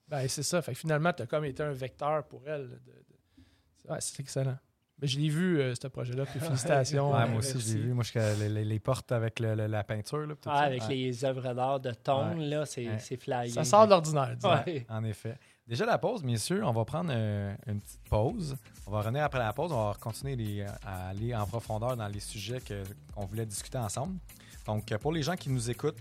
[0.07, 0.63] Ben, c'est ça.
[0.63, 2.69] Fait que finalement, tu as comme été un vecteur pour elle.
[2.69, 4.57] de- de- Ouais, c'est excellent.
[5.01, 6.25] Mais je l'ai vu, euh, ce projet-là.
[6.27, 7.13] Puis félicitations.
[7.13, 7.71] Ouais, euh, moi aussi, merci.
[7.73, 7.93] je l'ai vu.
[7.93, 10.27] Moi, je, les, les- les portes avec le- le- la peinture.
[10.27, 12.99] Là, Ah, avec Ouais, les œuvres d'art de tone, là, c'est Ouais.
[12.99, 13.49] c'est flyé.
[13.51, 14.55] Ça sort de l'ordinaire, disons.
[14.55, 14.87] Ouais.
[14.89, 15.37] En effet.
[15.69, 18.57] Déjà la pause, messieurs, on va prendre euh, une petite pause.
[18.87, 19.71] On va revenir après la pause.
[19.71, 24.19] On va continuer à aller en profondeur dans les sujets qu'on voulait discuter ensemble.
[24.65, 25.99] Donc, euh, pour les gens qui nous écoutent,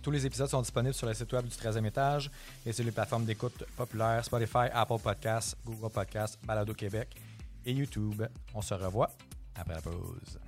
[0.00, 2.30] tous les épisodes sont disponibles sur le site web du 13e étage
[2.64, 7.16] et sur les plateformes d'écoute populaires Spotify, Apple Podcasts, Google Podcasts, Balado Québec
[7.64, 8.22] et YouTube.
[8.54, 9.10] On se revoit
[9.56, 10.38] après la pause.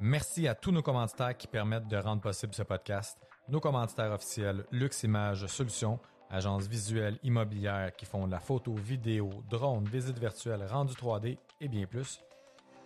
[0.00, 3.18] Merci à tous nos commanditaires qui permettent de rendre possible ce podcast.
[3.48, 5.98] Nos commanditaires officiels, Lux Images Solutions,
[6.34, 11.68] agence visuelle immobilière qui font de la photo, vidéo, drone, visite virtuelle, rendu 3D et
[11.68, 12.20] bien plus.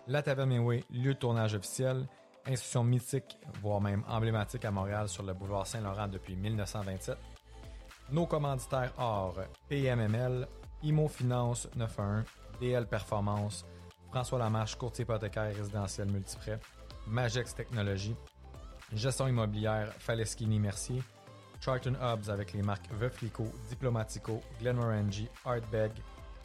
[0.07, 2.07] La Taverne Mainway, lieu de tournage officiel,
[2.47, 7.17] institution mythique, voire même emblématique à Montréal sur le boulevard Saint-Laurent depuis 1927.
[8.11, 9.35] Nos commanditaires or
[9.69, 10.47] PMML,
[10.83, 12.25] Imo Finance 91,
[12.61, 13.67] DL Performance,
[14.11, 16.61] François Lamarche, courtier hypothécaire résidentiel multiprêt,
[17.07, 18.17] Magex Technologies,
[18.93, 21.03] gestion immobilière Faleschini Mercier,
[21.61, 25.93] Charlton Hubs avec les marques Veuflico, Diplomatico, Glenmorangie, Artbeg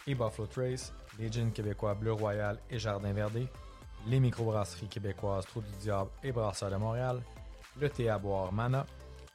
[0.07, 3.47] et Buffalo Trace, les jeans québécois Bleu Royal et Jardin Verdé,
[4.07, 7.21] les microbrasseries québécoises Trou du Diable et Brasseur de Montréal,
[7.79, 8.85] le thé à boire Mana,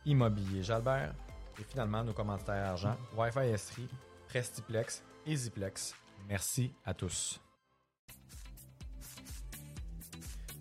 [0.05, 1.15] Immobilier Jalbert
[1.59, 3.89] et finalement nos commanditaires argent Wi-Fi Estrie,
[4.29, 5.95] Prestiplex et Ziplex.
[6.29, 7.41] Merci à tous.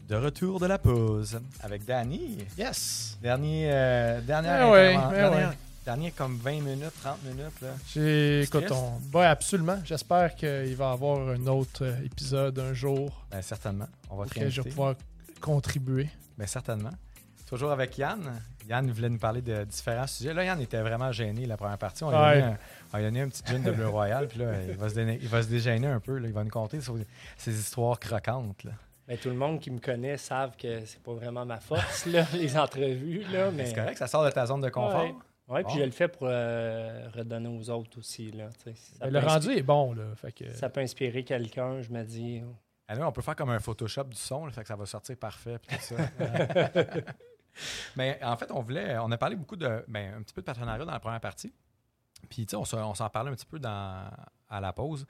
[0.08, 2.38] De retour de la pause avec Danny.
[2.58, 3.18] Yes!
[3.22, 5.58] Dernier, euh, dernière, Eh ouais, eh dernière- ouais.
[5.84, 7.62] dernier comme 20 minutes, 30 minutes.
[7.62, 7.70] Là.
[7.94, 9.02] J'ai, écoute, on...
[9.18, 9.80] ouais, absolument.
[9.84, 13.88] J'espère qu'il va y avoir un autre euh, épisode un jour Ben, certainement.
[14.10, 14.96] On va te je vais pouvoir
[15.42, 16.08] contribuer.
[16.38, 16.92] Ben, certainement.
[17.46, 18.42] Toujours avec Yann.
[18.70, 20.34] Yann voulait nous parler de différents sujets.
[20.34, 22.04] Là, Yann était vraiment gêné la première partie.
[22.06, 23.12] On lui a Ouais.
[23.12, 24.28] mis un, a petit gin de bleu royal.
[24.30, 26.18] Puis là, il va se, déna- il va se dégêner un peu.
[26.18, 26.28] là.
[26.28, 26.80] Il va nous conter
[27.38, 28.64] ses histoires croquantes.
[28.64, 28.72] là.
[29.08, 32.26] Ben, tout le monde qui me connaît savent que c'est pas vraiment ma force, là,
[32.34, 33.24] les entrevues.
[33.32, 33.68] Là, mais...
[33.68, 35.04] C'est correct, ça sort de ta zone de confort.
[35.06, 35.16] Ouais.
[35.50, 35.70] Oui, Bon.
[35.70, 38.32] puis je le fais pour euh, redonner aux autres aussi.
[38.32, 38.72] Là, ça,
[39.06, 40.04] Mais le rendu est bon, là.
[40.16, 40.52] Fait que...
[40.54, 42.42] ça peut inspirer quelqu'un, je me dis.
[42.90, 44.86] Ah, là, on peut faire comme un Photoshop du son, là, fait que ça va
[44.86, 45.58] sortir parfait.
[45.66, 45.96] puis tout ça.
[47.96, 50.46] Mais en fait, on voulait, on a parlé beaucoup de, ben, un petit peu de
[50.46, 51.54] partenariat dans la première partie.
[52.30, 54.10] Puis, tu sais, on, se- on s'en parlait un petit peu dans,
[54.50, 55.08] à la pause.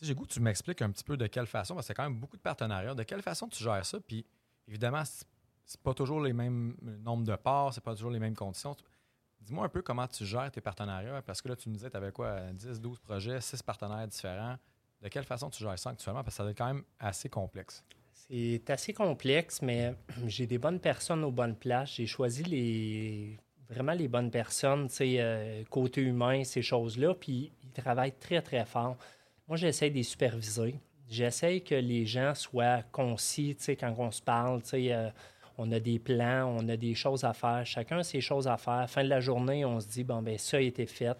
[0.00, 2.02] J'ai goût que tu m'expliques un petit peu de quelle façon, parce que c'est quand
[2.02, 3.98] même beaucoup de partenariats, de quelle façon tu gères ça?
[4.00, 4.26] Puis,
[4.68, 5.02] évidemment,
[5.64, 8.76] c'est pas toujours les mêmes nombres de parts, c'est pas toujours les mêmes conditions.
[9.40, 11.96] Dis-moi un peu comment tu gères tes partenariats, parce que là, tu me disais, tu
[11.96, 14.56] avais quoi, 10, 12 projets, 6 partenaires différents.
[15.00, 16.22] De quelle façon tu gères ça actuellement?
[16.22, 17.84] Parce que ça doit être quand même assez complexe.
[18.12, 19.94] C'est assez complexe, mais
[20.26, 21.94] j'ai des bonnes personnes aux bonnes places.
[21.94, 28.16] J'ai choisi les vraiment les bonnes personnes, euh, côté humain, ces choses-là, puis ils travaillent
[28.16, 28.96] très, très fort.
[29.48, 30.80] Moi, j'essaie de les superviser.
[31.08, 35.10] J'essaie que les gens soient concis, quand on se parle, euh,
[35.56, 37.64] on a des plans, on a des choses à faire.
[37.64, 38.90] Chacun a ses choses à faire.
[38.90, 41.16] Fin de la journée, on se dit, bon, ben ça a été fait.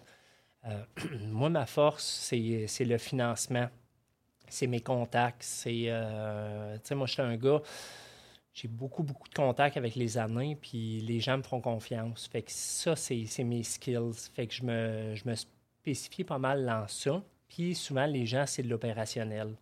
[0.65, 0.83] Euh,
[1.29, 3.69] moi, ma force, c'est le financement
[4.49, 5.43] c'est mes contacts.
[5.43, 7.61] C'est, euh, tu sais, moi, je suis un gars,
[8.53, 12.27] j'ai beaucoup, beaucoup de contacts avec les années, puis les gens me font confiance.
[12.27, 14.29] Fait que ça, c'est, c'est mes skills.
[14.33, 17.21] Fait que je me, je me spécifie pas mal dans ça.
[17.47, 19.55] Puis souvent, les gens, c'est de l'opérationnel.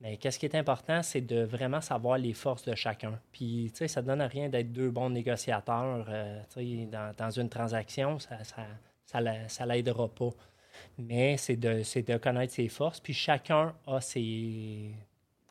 [0.00, 3.18] Mais qu'est-ce qui est important, c'est de vraiment savoir les forces de chacun.
[3.32, 6.42] Puis, tu sais, ça ne donne rien d'être deux bons négociateurs, euh,
[7.16, 8.66] dans, une transaction, ça ça,
[9.06, 10.30] ça, ça l'aidera pas.
[10.98, 14.90] Mais c'est de, de connaître ses forces, puis chacun a ses,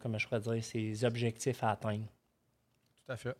[0.01, 2.05] comment je pourrais dire, ses objectifs à atteindre.
[3.05, 3.35] Tout à fait.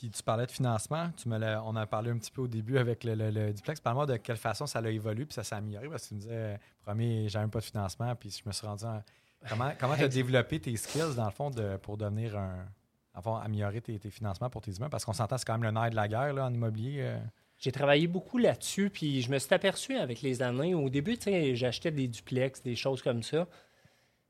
[0.00, 2.48] Puis tu parlais de financement, tu me on en a parlé un petit peu au
[2.48, 3.80] début avec le, le- le duplex.
[3.80, 6.20] Parle-moi de quelle façon ça a évolué puis ça s'est amélioré parce que tu me
[6.20, 9.02] disais, premier, j'avais pas de financement puis je me suis rendu en-
[9.48, 12.64] Comment comment tu as développé tes skills dans le fond de, pour devenir un.
[13.22, 15.70] fond, améliorer tes, tes financements pour tes humains parce qu'on s'entend, c'est quand même le
[15.78, 17.00] nerf de la guerre là, en immobilier.
[17.00, 17.18] euh.
[17.58, 20.74] J'ai travaillé beaucoup là-dessus, puis je me suis aperçu avec les années.
[20.74, 23.46] Au début, tu sais, j'achetais des duplex, des choses comme ça.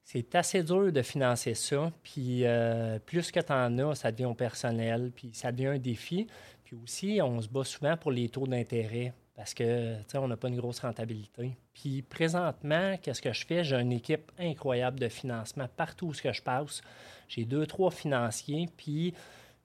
[0.05, 1.93] C'est assez dur de financer ça.
[2.03, 5.79] Puis euh, plus que tu en as, ça devient au personnel, puis ça devient un
[5.79, 6.27] défi.
[6.65, 10.29] Puis aussi, on se bat souvent pour les taux d'intérêt parce que, tu sais, on
[10.29, 11.57] n'a pas une grosse rentabilité.
[11.73, 13.65] Puis présentement, qu'est-ce que je fais?
[13.65, 16.83] J'ai une équipe incroyable de financement partout où ce que je passe.
[17.27, 19.15] J'ai deux, trois financiers, puis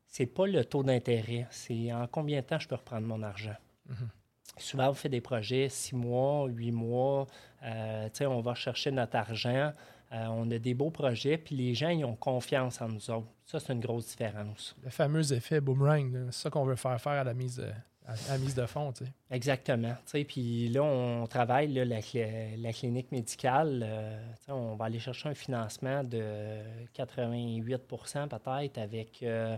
[0.08, 3.56] c'est pas le taux d'intérêt, c'est en combien de temps je peux reprendre mon argent.
[4.58, 7.28] Souvent, on fait des projets six mois, huit mois.
[7.64, 9.74] euh, tu sais, on va chercher notre argent.
[10.12, 13.28] Euh, on a des beaux projets, puis les gens, ils ont confiance en nous autres.
[13.46, 14.76] Ça, c'est une grosse différence.
[14.84, 17.72] Le fameux effet boomerang, c'est ça qu'on veut faire faire à la mise, euh,
[18.30, 19.12] à, mise de tu sais.
[19.32, 19.94] Exactement.
[20.06, 20.24] tu sais.
[20.24, 23.84] Puis là, on travaille là, la, cl- la clinique médicale.
[23.86, 26.24] euh, tu sais, on va aller chercher un financement de
[26.96, 29.58] 88% peut-être avec, euh,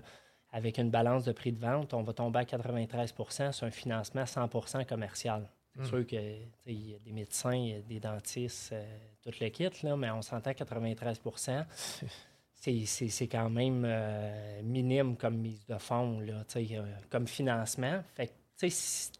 [0.51, 1.93] avec une balance de prix de vente.
[1.93, 5.47] On va tomber à 93% sur un financement 100% commercial.
[5.77, 5.85] C'est Mm.
[5.85, 6.15] sûr que tu
[6.63, 9.69] sais, il y a des médecins, il y a des dentistes, euh, tout le kit,
[9.83, 11.19] là, mais on s'entend 93
[12.55, 18.03] c'est, c'est, c'est quand même euh, minime comme mise de fonds, là, euh, comme financement.
[18.15, 18.67] Fait que,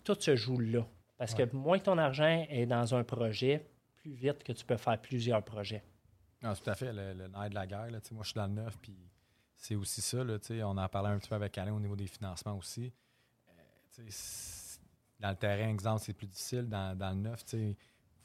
[0.04, 0.86] tout se joue là.
[1.18, 3.64] Parce que moins que ton argent est dans un projet,
[3.98, 5.84] plus vite que tu peux faire plusieurs projets.
[6.42, 7.90] Non, tout à fait, le, le nerf de la guerre.
[7.92, 8.96] Là, tu sais, moi, je suis dans le neuf, puis
[9.56, 10.24] c'est aussi ça.
[10.24, 12.92] Là, on en parlait un petit peu avec Alain au niveau des financements aussi.
[13.50, 14.04] Euh,
[15.20, 16.68] dans le terrain, exemple, c'est plus difficile.
[16.70, 17.78] Dans, dans le neuf, tu sais,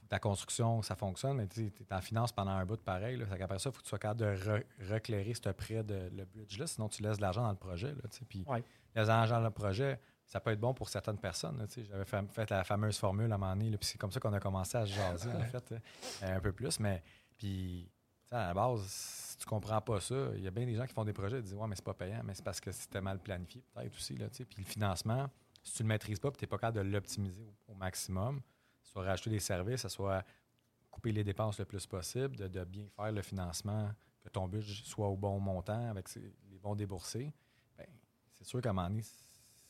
[0.08, 3.16] ta construction, ça fonctionne, mais tu es en finance pendant un bout de pareil.
[3.16, 6.10] Là, qu'après ça, il faut que tu sois capable de re- reclairer ce prêt de
[6.14, 7.88] le bridge-là, sinon tu laisses de l'argent dans le projet.
[7.92, 8.62] Là, puis Ouais.
[8.94, 11.66] l'argent dans le projet, ça peut être bon pour certaines personnes.
[11.88, 14.20] J'avais fa- fait la fameuse formule à un moment donné, là, puis c'est comme ça
[14.20, 16.78] qu'on a commencé à se jaser, en fait, euh, un peu plus.
[16.78, 17.02] Mais
[17.38, 17.90] puis,
[18.30, 20.92] à la base, si tu comprends pas ça, il y a bien des gens qui
[20.94, 23.00] font des projets et disent Ouais, mais c'est pas payant, mais c'est parce que c'était
[23.00, 24.16] mal planifié, peut-être aussi.
[24.16, 25.28] Là, puis le financement,
[25.62, 28.40] si tu le maîtrises pas et tu n'es pas capable de l'optimiser au, maximum,
[28.82, 30.24] soit rajouter des services, soit
[30.90, 35.08] couper les dépenses le plus possible, de, bien faire le financement, que ton budget soit
[35.08, 37.32] au bon montant avec les bons déboursés,
[37.76, 37.86] ben,
[38.32, 39.00] c'est sûr qu'à un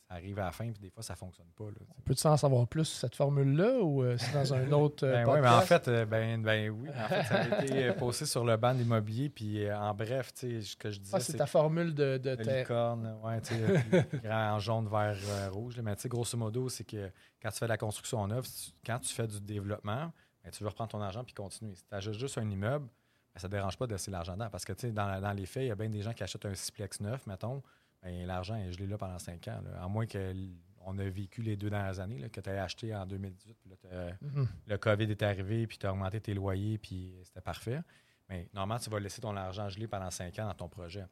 [0.09, 1.65] ça arrive à la fin, puis des fois, ça fonctionne pas.
[2.05, 5.33] Peux-tu en savoir plus sur cette formule-là ou euh, c'est dans un autre euh, Ben
[5.33, 8.43] oui, mais en fait, euh, ben, ben oui, en fait, ça a été posé sur
[8.43, 11.37] le banc de l'immobilier, puis en bref, tu sais, ce que je disais, Ah, c'est
[11.37, 15.15] ta formule de, licorne, ouais, tu sais, grand en jaune, vert,
[15.51, 15.77] rouge.
[15.77, 15.83] là.
[15.83, 17.09] Mais tu sais, grosso modo, c'est que
[17.41, 20.11] quand tu fais de la construction si tu- quand tu fais du développement,
[20.43, 21.75] ben, tu veux reprendre ton argent puis continuer.
[21.75, 22.85] Si tu achètes juste un immeuble,
[23.33, 24.49] ben, ça ne dérange pas de laisser l'argent dedans.
[24.51, 26.23] Parce que tu sais, dans, dans les faits, il y a bien des gens qui
[26.23, 27.63] achètent un siplex neuf, mettons,
[28.25, 29.61] l'argent est gelé là pendant cinq ans.
[29.63, 29.81] là.
[29.83, 33.05] À moins qu'on a vécu les deux dernières années, là, que tu aies acheté en
[33.05, 34.47] 2018, puis là, Mhm.
[34.67, 37.81] le COVID est arrivé, puis tu as augmenté tes loyers, puis c'était parfait.
[38.29, 41.05] Mais normalement, tu vas laisser ton argent gelé pendant cinq ans dans ton projet.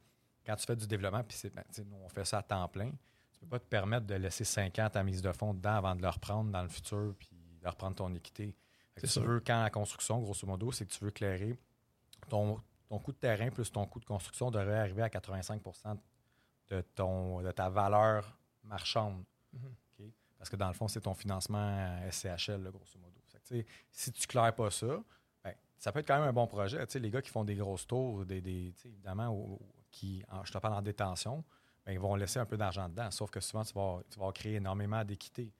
[0.45, 2.89] Quand tu fais du développement, puis ben, nous, on fait ça à temps plein,
[3.31, 5.95] tu peux pas te permettre de laisser cinq ans ta mise de fonds dedans avant
[5.95, 7.29] de le reprendre dans le futur, puis
[7.61, 8.55] de reprendre ton équité.
[8.95, 9.23] Que tu sûr.
[9.23, 11.55] veux, quand la construction, grosso modo, c'est que tu veux clairer
[12.27, 15.61] ton, ton coût de terrain plus ton coût de construction devrait arriver à 85
[16.75, 19.23] de, ton, de ta valeur marchande.
[19.53, 20.11] Mhm.
[20.37, 23.11] Parce que dans le fond, c'est ton financement SCHL, là, grosso modo.
[23.47, 25.03] Que, si tu ne claires pas ça,
[25.43, 26.83] ben, ça peut être quand même un bon projet.
[26.95, 29.59] Les gars qui font des grosses tours, des, des- évidemment, au- au-
[29.91, 31.43] qui, en- je te parle en détention,
[31.85, 33.11] ben, ils vont laisser un peu d'argent dedans.
[33.11, 35.51] Sauf que souvent, tu vas, tu vas créer énormément d'équité.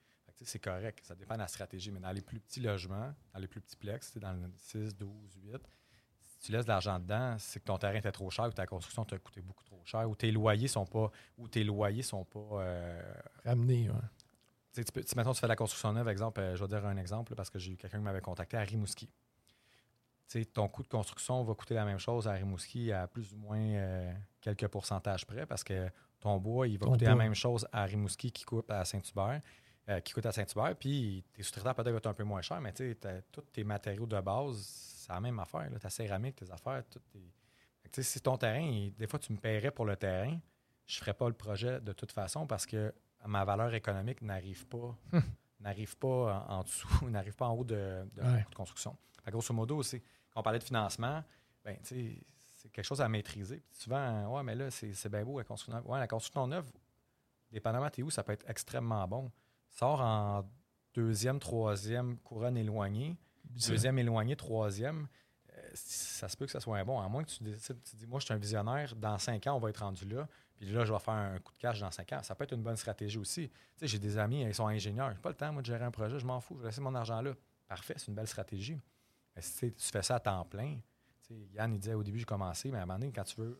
[0.44, 1.92] C'est correct, ça dépend de la stratégie.
[1.92, 5.36] Mais dans les plus petits logements, dans les plus petits plex, dans le 6, 12,
[5.44, 5.81] 8, si
[6.42, 9.04] tu laisses de l'argent dedans, c'est que ton terrain était trop cher ou ta construction
[9.04, 12.40] t'a coûté beaucoup trop cher ou tes loyers sont pas ou tes loyers sont pas
[12.60, 13.02] euh,
[13.44, 13.96] Ramener, ouais.
[14.74, 17.34] tu sais, tu fais de la construction neuve, exemple, euh, je vais dire un exemple
[17.34, 19.08] parce que j'ai eu quelqu'un qui m'avait contacté à Rimouski.
[20.54, 23.60] Ton coût de construction va coûter la même chose à Rimouski à plus ou moins
[23.60, 27.14] euh, quelques pourcentages près parce que ton bois, il va Ton coûter bois.
[27.14, 29.42] la même chose à Rimouski qui coûte à Saint-Hubert.
[29.88, 32.96] Euh, qui coûte à Saint-Hubert, puis tes sous-traitants peut-être un peu moins chers, mais tu
[33.02, 35.68] sais, tous tes matériaux de base, c'est la même affaire.
[35.70, 35.78] Là.
[35.78, 38.02] Ta céramique, tes affaires, tout tes...
[38.02, 40.38] Si ton terrain, il- des fois, tu me paierais pour le terrain,
[40.86, 42.94] je ne ferais pas le projet de toute façon parce que
[43.26, 44.96] ma valeur économique n'arrive pas
[45.60, 48.46] n'arrive pas en, en dessous, n'arrive pas en haut de, de Ouais.
[48.48, 48.96] de construction.
[49.24, 51.22] Fait grosso modo, aussi, quand on parlait de financement,
[51.64, 52.16] ben, c'est
[52.72, 53.58] quelque chose à maîtriser.
[53.70, 55.88] Puis souvent, ouais, mais là, c'est c'est bien beau la construction neuve.
[55.90, 56.70] Ouais, la construction neuve,
[57.50, 59.30] dépendamment t'es où, ça peut être extrêmement bon.
[59.72, 60.44] Sort en
[60.94, 65.08] deuxième, troisième couronne éloignée, deuxième éloigné, troisième,
[65.54, 67.00] euh, ça se peut que ça soit un bon.
[67.00, 69.54] À moins que tu décides, tu dis, moi, je suis un visionnaire, dans cinq ans,
[69.54, 71.90] on va être rendu là, puis là, je vais faire un coup de cash dans
[71.90, 72.22] cinq ans.
[72.22, 73.48] Ça peut être une bonne stratégie aussi.
[73.48, 75.10] Tu sais, j'ai des amis, ils sont ingénieurs.
[75.12, 76.80] J'ai pas le temps, moi, de gérer un projet, je m'en fous, je vais laisser
[76.80, 77.32] mon argent là.
[77.66, 78.78] Parfait, c'est une belle stratégie.
[79.34, 80.76] Mais si tu fais ça à temps plein,
[81.26, 83.24] tu sais, Yann, il disait au début, j'ai commencé, mais à un moment donné, quand
[83.24, 83.58] tu veux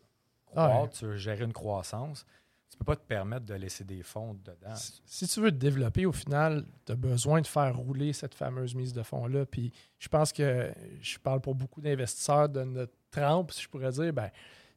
[0.55, 0.89] Ah ouais.
[0.89, 2.25] tu veux gérer une croissance,
[2.73, 4.75] tu peux pas te permettre de laisser des fonds dedans.
[5.05, 8.75] Si- tu veux te développer, au final, tu as besoin de faire rouler cette fameuse
[8.75, 9.45] mise de fonds-là.
[9.45, 10.71] Puis je pense que
[11.01, 14.29] je parle pour beaucoup d'investisseurs de notre trempe, si je pourrais dire, ben,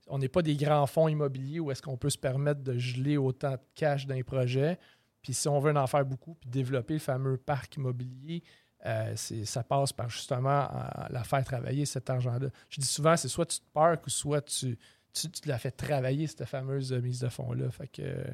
[0.09, 3.17] on n'est pas des grands fonds immobiliers où est-ce qu'on peut se permettre de geler
[3.17, 4.79] autant de cash dans les projets.
[5.23, 8.45] Puis si on veut en faire beaucoup, puis développer le fameux parc immobilier,
[8.85, 10.69] euh, ça passe par justement
[11.11, 12.49] la faire travailler cet argent-là.
[12.69, 14.79] Je dis souvent, c'est soit tu te parques ou soit tu,
[15.17, 17.71] tu, tu la fais travailler, cette fameuse euh, mise de fonds-là.
[17.71, 18.25] Fait que, euh,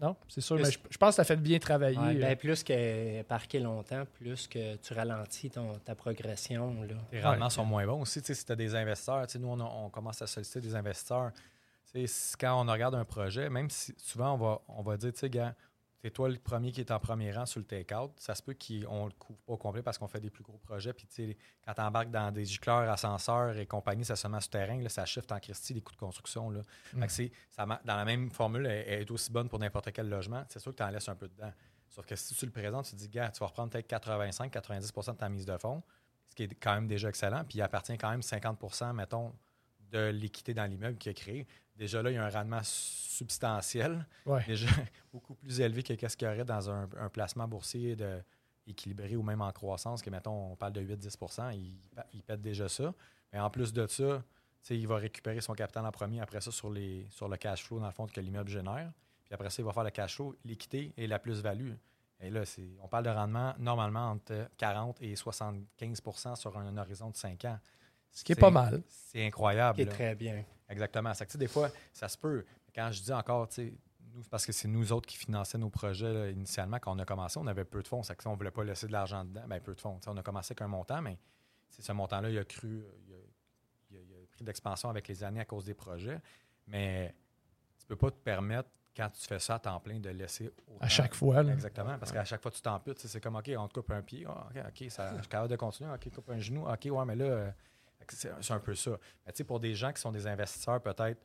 [0.00, 1.98] non, c'est sûr, Plus- mais je, je pense que ça fait bien travailler.
[1.98, 6.82] Ouais, euh, ben, plus que parquer longtemps, plus que tu ralentis ton, ta progression.
[6.82, 6.94] Là.
[7.12, 8.20] Les rendements sont moins bons aussi.
[8.20, 10.74] Tu sais, si tu as des investisseurs, tu sais, nous, on, commence à solliciter des
[10.74, 11.32] investisseurs.
[12.38, 15.30] Quand on regarde un projet, même si souvent on va, on va dire, tu sais,
[15.30, 15.56] gars,
[16.02, 18.12] c'est toi le premier qui est en premier rang sur le take-out.
[18.16, 20.56] Ça se peut qu'on le couvre pas au complet parce qu'on fait des plus gros
[20.58, 20.92] projets.
[20.94, 24.80] Puis, tu sais, quand tu embarques dans des gicleurs, ascenseurs et compagnie, ça seulement terrain,
[24.80, 26.48] là, ça shift en Christie les coûts de construction.
[26.50, 26.62] Là.
[26.98, 29.58] Fait que c'est, ça, ma- dans la même formule, elle, elle est aussi bonne pour
[29.58, 30.42] n'importe quel logement.
[30.48, 31.52] C'est sûr que tu en laisses un peu dedans.
[31.90, 35.12] Sauf que si tu le présentes, tu te dis, gars, tu vas reprendre peut-être 85-90%
[35.12, 35.82] de ta mise de fonds,
[36.28, 37.44] ce qui est quand même déjà excellent.
[37.44, 39.32] Puis il appartient quand même 50% mettons,
[39.90, 41.46] de l'équité dans l'immeuble qui a créé.
[41.80, 44.44] Déjà là, il y a un rendement substantiel Ouais.
[44.46, 44.68] déjà
[45.12, 48.22] beaucoup plus élevé que ce qu'il y aurait dans un, un placement boursier de,
[48.70, 51.78] équilibré ou même en croissance, que mettons, on parle de 8-10 il,
[52.12, 52.94] il pète déjà ça.
[53.32, 54.22] Mais en plus de ça,
[54.70, 57.78] il va récupérer son capital en premier, après ça, sur, les, sur le cash flow,
[57.80, 58.92] dans le fond, que l'immeuble génère.
[59.24, 61.72] Puis après ça, il va faire le cash flow, l'équité et la plus-value.
[62.22, 62.42] Et là,
[62.82, 66.02] on parle de rendement normalement entre 40 et 75
[66.38, 67.58] sur un, horizon de 5 ans.
[68.12, 68.82] Ce qui est pas mal.
[68.88, 69.76] C'est incroyable.
[69.76, 69.92] Qui est là.
[69.92, 70.44] très bien.
[70.70, 71.12] Exactement.
[71.14, 72.44] Ça, des fois, ça se peut.
[72.74, 73.74] Quand je dis encore, tu sais,
[74.14, 77.04] nous, parce que c'est nous autres qui finançaient nos projets là, initialement, quand on a
[77.04, 78.02] commencé, on avait peu de fonds.
[78.02, 79.44] Ça, que, on ne voulait pas laisser de l'argent dedans.
[79.46, 79.98] Ben, peu de fonds.
[80.06, 81.18] On a commencé avec un montant, mais
[81.68, 83.16] ce montant-là, il a cru, euh, il a,
[83.90, 86.20] il a- il a pris d'expansion avec les années à cause des projets.
[86.66, 87.14] Mais
[87.78, 90.78] tu peux pas te permettre, quand tu fais ça à temps plein, de laisser autant-
[90.84, 91.42] À chaque fois.
[91.42, 91.52] là.
[91.52, 92.98] Exactement, parce qu'à chaque fois, tu t'amputes.
[92.98, 94.26] C'est comme, OK, on te coupe un pied.
[94.28, 95.90] Ah, OK, OK, ça, je suis capable de continuer.
[95.92, 96.68] OK, coupe un genou.
[96.68, 97.50] OK, ouais, mais là, euh,
[98.08, 98.92] c'est un peu ça.
[99.26, 101.20] Mais tu sais, pour des gens qui sont des investisseurs peut-être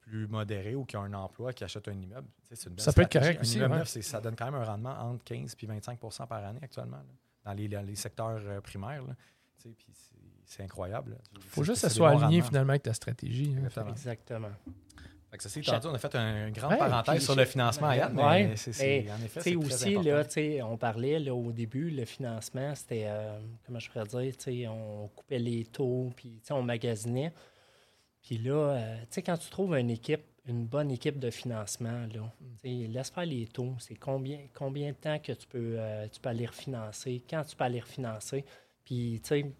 [0.00, 2.92] plus modérés ou qui ont un emploi, qui achètent un immeuble, c'est une belle Ça
[2.92, 3.20] peut être stratégie.
[3.20, 3.78] correct Un aussi, immeuble ouais.
[3.78, 6.96] neuf, c'est- ça donne quand même un rendement entre 15 et 25% par année actuellement,
[6.96, 9.02] là, dans les, secteurs euh, primaires.
[9.04, 9.14] là.
[9.60, 9.92] Tu sais, puis
[10.44, 11.12] c'est- incroyable.
[11.12, 11.16] là.
[11.46, 13.54] faut juste que ça soit aligné finalement avec ta stratégie.
[13.56, 13.58] hein.
[13.64, 13.90] Exactement.
[13.90, 14.50] Exactement.
[15.38, 17.92] Ceci étant dit, on a fait un- une grande Ouais, parenthèse puis sur le financement,
[17.92, 20.24] Yann, mais Ouais, c'est, en effet, c'est aussi, là,
[20.66, 25.38] on parlait là, au début, le financement, c'était, euh, comment je pourrais dire, on coupait
[25.38, 27.32] les taux, puis on magasinait.
[28.22, 32.06] Puis là, euh, tu sais, quand tu trouves une équipe, une bonne équipe de financement,
[32.12, 33.74] là, sais, laisse faire les taux.
[33.78, 37.56] C'est combien, combien de temps que tu peux, euh, tu peux aller refinancer, quand tu
[37.56, 38.44] peux aller refinancer.
[38.84, 39.52] Puis, tu sais,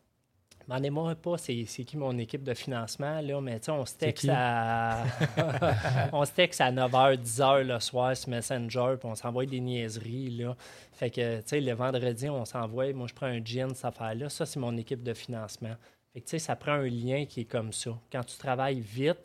[0.66, 3.94] Demandez-moi pas c'est c'est qui mon équipe de financement, là, mais tu sais, on se
[3.94, 5.04] texte à...
[6.12, 10.30] on se texte à 9h, 10h le soir sur Messenger, puis on s'envoie des niaiseries,
[10.30, 10.56] là.
[10.92, 14.28] Fait que, tu sais, le vendredi, on s'envoie, moi, je prends un gin, cette affaire-là.
[14.28, 15.74] Ça, c'est mon équipe de financement.
[16.12, 17.98] Fait que, tu sais, ça prend un lien qui est comme ça.
[18.10, 19.18] Quand tu travailles vite,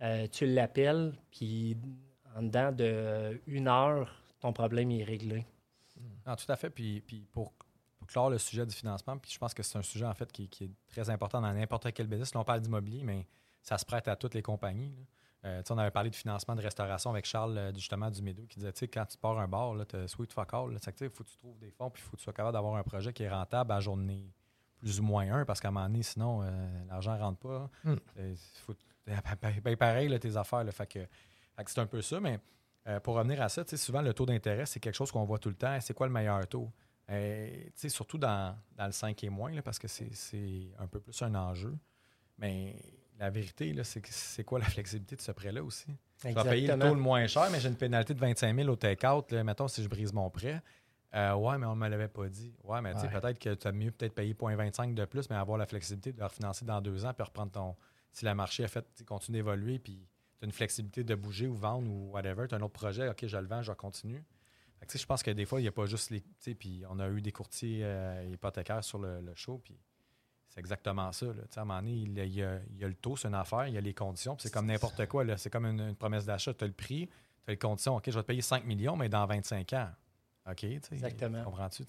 [0.00, 1.76] euh, tu l'appelles, puis
[2.36, 5.44] en dedans de une heure, ton problème est réglé.
[6.26, 6.70] Non, tout à fait.
[6.70, 7.52] Puis, puis pour
[8.08, 10.48] clore le sujet du financement, puis je pense que c'est un sujet en fait qui,
[10.48, 12.34] qui est très important dans n'importe quel business.
[12.34, 13.26] Là, on parle d'immobilier, mais
[13.62, 14.94] ça se prête à toutes les compagnies.
[15.44, 18.58] Euh, on avait parlé de financement de restauration avec Charles, euh, justement, du Médo, qui
[18.58, 20.72] disait, tu sais, quand tu pars un bar, tu as sweet fuck all.
[20.72, 22.74] Il faut que tu trouves des fonds, puis il faut que tu sois capable d'avoir
[22.74, 24.32] un projet qui est rentable à journée
[24.80, 27.70] plus ou moins un, parce qu'à un moment donné, sinon, euh, l'argent ne rentre pas.
[27.84, 27.96] Hmm.
[28.66, 28.74] Faut,
[29.06, 30.64] ben, pareil, là, tes affaires.
[30.64, 31.00] Là, fait que,
[31.56, 32.38] fait que c'est un peu ça, mais
[32.86, 35.24] euh, pour revenir à ça, tu sais, souvent le taux d'intérêt, c'est quelque chose qu'on
[35.24, 35.78] voit tout le temps.
[35.80, 36.70] C'est quoi le meilleur taux?
[37.10, 37.48] Euh,
[37.88, 41.34] surtout dans, dans le 5 et moins, là, parce que c'est un peu plus un
[41.34, 41.74] enjeu.
[42.36, 42.76] Mais
[43.18, 45.86] la vérité, c'est quoi la flexibilité de ce prêt-là aussi?
[46.22, 48.68] Je vais payer le taux le moins cher, mais j'ai une pénalité de 25 000
[48.68, 49.32] au take-out.
[49.32, 50.60] Mettons, si je brise mon prêt.
[51.14, 52.52] Euh, ouais, mais on ne me l'avait pas dit.
[52.64, 53.08] Ouais, mais Ouais.
[53.08, 56.18] peut-être que tu as mieux peut-être payer 0.25 de plus, mais avoir la flexibilité de
[56.18, 57.76] le refinancer dans deux ans puis reprendre ton.
[58.12, 60.06] Si le marché a fait, continue d'évoluer, puis
[60.38, 63.08] tu as une flexibilité de bouger ou vendre ou whatever, tu as un autre projet,
[63.08, 64.22] OK, je le vends, je continue.
[64.92, 66.20] Je pense que des fois, il n'y a pas juste les.
[66.20, 69.78] tu sais, Puis on a eu des courtiers euh, hypothécaires sur le, le show, puis
[70.48, 71.26] c'est exactement ça.
[71.26, 71.32] Là.
[71.34, 72.88] Tu sais, À un moment donné, il y a, il y a- il y a
[72.88, 75.24] le taux, c'est une affaire, il y a les conditions, puis c'est comme n'importe quoi.
[75.24, 75.36] là.
[75.36, 76.54] C'est comme une, une promesse d'achat.
[76.54, 77.12] Tu as le prix, tu
[77.48, 77.96] as les conditions.
[77.96, 79.88] OK, je vais te payer 5 millions, mais dans 25 ans.
[80.50, 81.44] OK, Exactement.
[81.44, 81.84] Comprends-tu?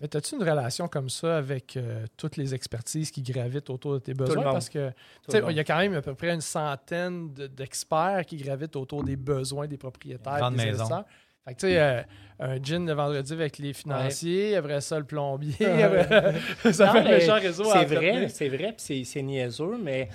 [0.00, 3.98] Mais as-tu une relation comme ça avec euh, toutes les expertises qui gravitent autour de
[3.98, 4.44] tes besoins?
[4.52, 4.92] Parce que
[5.50, 9.02] il y a quand même à peu près une centaine de- d'experts qui gravitent autour
[9.02, 10.84] des besoins des propriétaires, des maison.
[11.48, 11.50] Investisseurs.
[11.50, 12.02] Fait que tu sais, euh,
[12.40, 15.52] un gin le vendredi avec les financiers, après ça le plombier,
[16.72, 19.76] ça Non, fait un méchant réseau à C'est vrai, c'est vrai, puis c'est- c'est niaiseux,
[19.82, 20.08] mais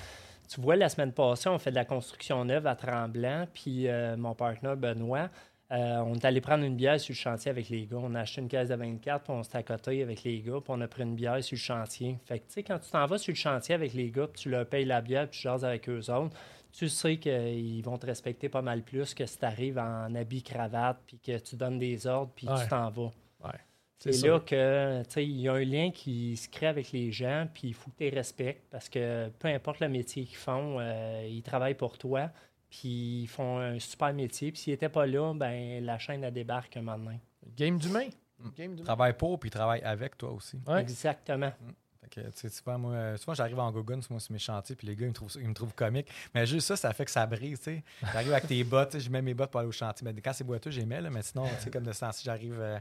[0.54, 4.16] tu vois, la semaine passée, on fait de la construction neuve à Tremblant, puis euh,
[4.18, 5.30] mon partenaire Benoît,
[5.72, 7.98] euh, on est allé prendre une bière sur le chantier avec les gars.
[7.98, 10.54] On a acheté une caisse de 24, puis on s'est à côté avec les gars,
[10.64, 12.18] puis on a pris une bière sur le chantier.
[12.26, 14.44] Fait que, tu sais, quand tu t'en vas sur le chantier avec les gars, puis
[14.44, 16.36] tu leur payes la bière, puis tu jases avec eux autres,
[16.74, 20.44] tu sais qu'ils vont te respecter pas mal plus que si tu arrives en habit
[20.44, 22.62] cravate, puis que tu donnes des ordres, puis Ouais.
[22.64, 23.12] tu t'en vas.
[23.44, 23.60] Ouais,
[24.00, 27.12] C'est là que, tu sais, il y a un lien qui se crée avec les
[27.12, 30.36] gens, puis il faut que tu les respectes parce que peu importe le métier qu'ils
[30.36, 32.30] font, euh, ils travaillent pour toi,
[32.70, 34.52] puis ils font un super métier.
[34.52, 37.20] Puis s'ils n'étaient pas là, ben la chaîne, elle débarque un moment donné.
[37.56, 38.08] Game d'humain.
[38.40, 38.50] Mm.
[38.58, 38.84] Game d'humain.
[38.86, 40.60] Travaille pour, puis travaille avec toi aussi.
[40.68, 40.82] Ouais.
[40.82, 41.52] Exactement.
[41.52, 41.74] Fait
[42.10, 44.96] que, tu sais, souvent, moi, euh, souvent, j'arrive en gogun, sur mes chantiers, puis les
[44.96, 46.08] gars, ils me trouvent, ils me trouvent comique.
[46.34, 47.84] Mais juste ça, ça fait que ça brise, tu sais.
[48.14, 50.06] J'arrive avec tes bottes, je mets mes bottes pour aller au chantier.
[50.06, 51.10] Mais quand c'est boiteux, j'y mets, là.
[51.10, 52.80] Mais sinon, tu sais, comme de ce temps-ci, j'arrive euh,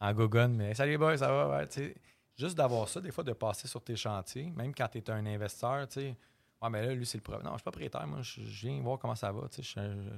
[0.00, 1.94] en gogun, mais salut les boys, ça va, ouais, tu sais.
[2.36, 5.24] Juste d'avoir ça, des fois, de passer sur tes chantiers, même quand tu es un
[5.26, 6.16] investisseur, tu sais.
[6.62, 7.44] Ouais, mais là, lui, c'est le problème.
[7.44, 9.80] Non, je suis pas propriétaire, moi, je je viens voir comment ça va, tu sais.
[9.80, 10.10] Je, je,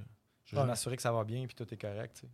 [0.44, 0.68] je veux Ouais.
[0.68, 2.32] m'assurer que ça va bien, puis tout est correct, tu sais.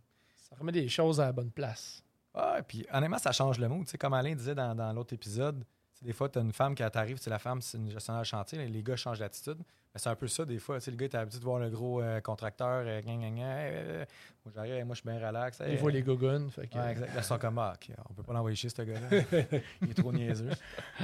[0.49, 2.03] Ça remet des choses à la bonne place.
[2.33, 3.85] Ah, puis honnêtement, ça change le mood.
[3.85, 5.65] Tu sais, comme Alain disait dans, dans l'autre épisode,
[6.01, 8.67] des fois, tu as une femme qui t'arrive, la femme, c'est une gestionnaire de chantier,
[8.67, 9.57] les gars changent d'attitude.
[9.93, 10.77] Mais c'est un peu ça, des fois.
[10.85, 14.05] Le gars, t'as l'habitude de voir le gros euh, contracteur, euh, gna, hey, euh,
[14.45, 15.59] moi, j'arrive, moi, je suis bien relax.
[15.59, 16.49] Hey, fois, euh, les goguns.
[16.49, 17.13] Fait que, Ouais, exact.
[17.13, 19.09] Là, ils sont comme, ah, OK, on peut pas l'envoyer chez ce gars-là.
[19.81, 20.49] Il est trop niaiseux.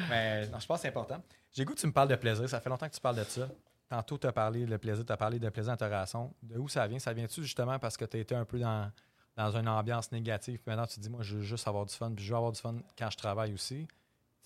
[0.09, 1.21] Mais non, je pense que c'est important.
[1.51, 2.47] J'ai goût que tu me parles de plaisir.
[2.49, 3.49] Ça fait longtemps que tu parles de ça.
[3.89, 5.75] Tantôt, tu as parlé de plaisir, tu as parlé de plaisir.
[5.77, 6.99] De où ça vient?
[6.99, 8.89] Ça vient-tu justement parce que tu as été un peu dans,
[9.35, 11.93] dans une ambiance négative, puis maintenant tu te dis, moi, je veux juste avoir du
[11.93, 13.87] fun, puis je veux avoir du fun quand je travaille aussi?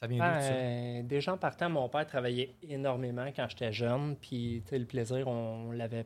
[0.01, 4.15] Ça vient déjà en partant, mon père travaillait énormément quand j'étais jeune.
[4.15, 6.05] Puis tu le plaisir, on l'avait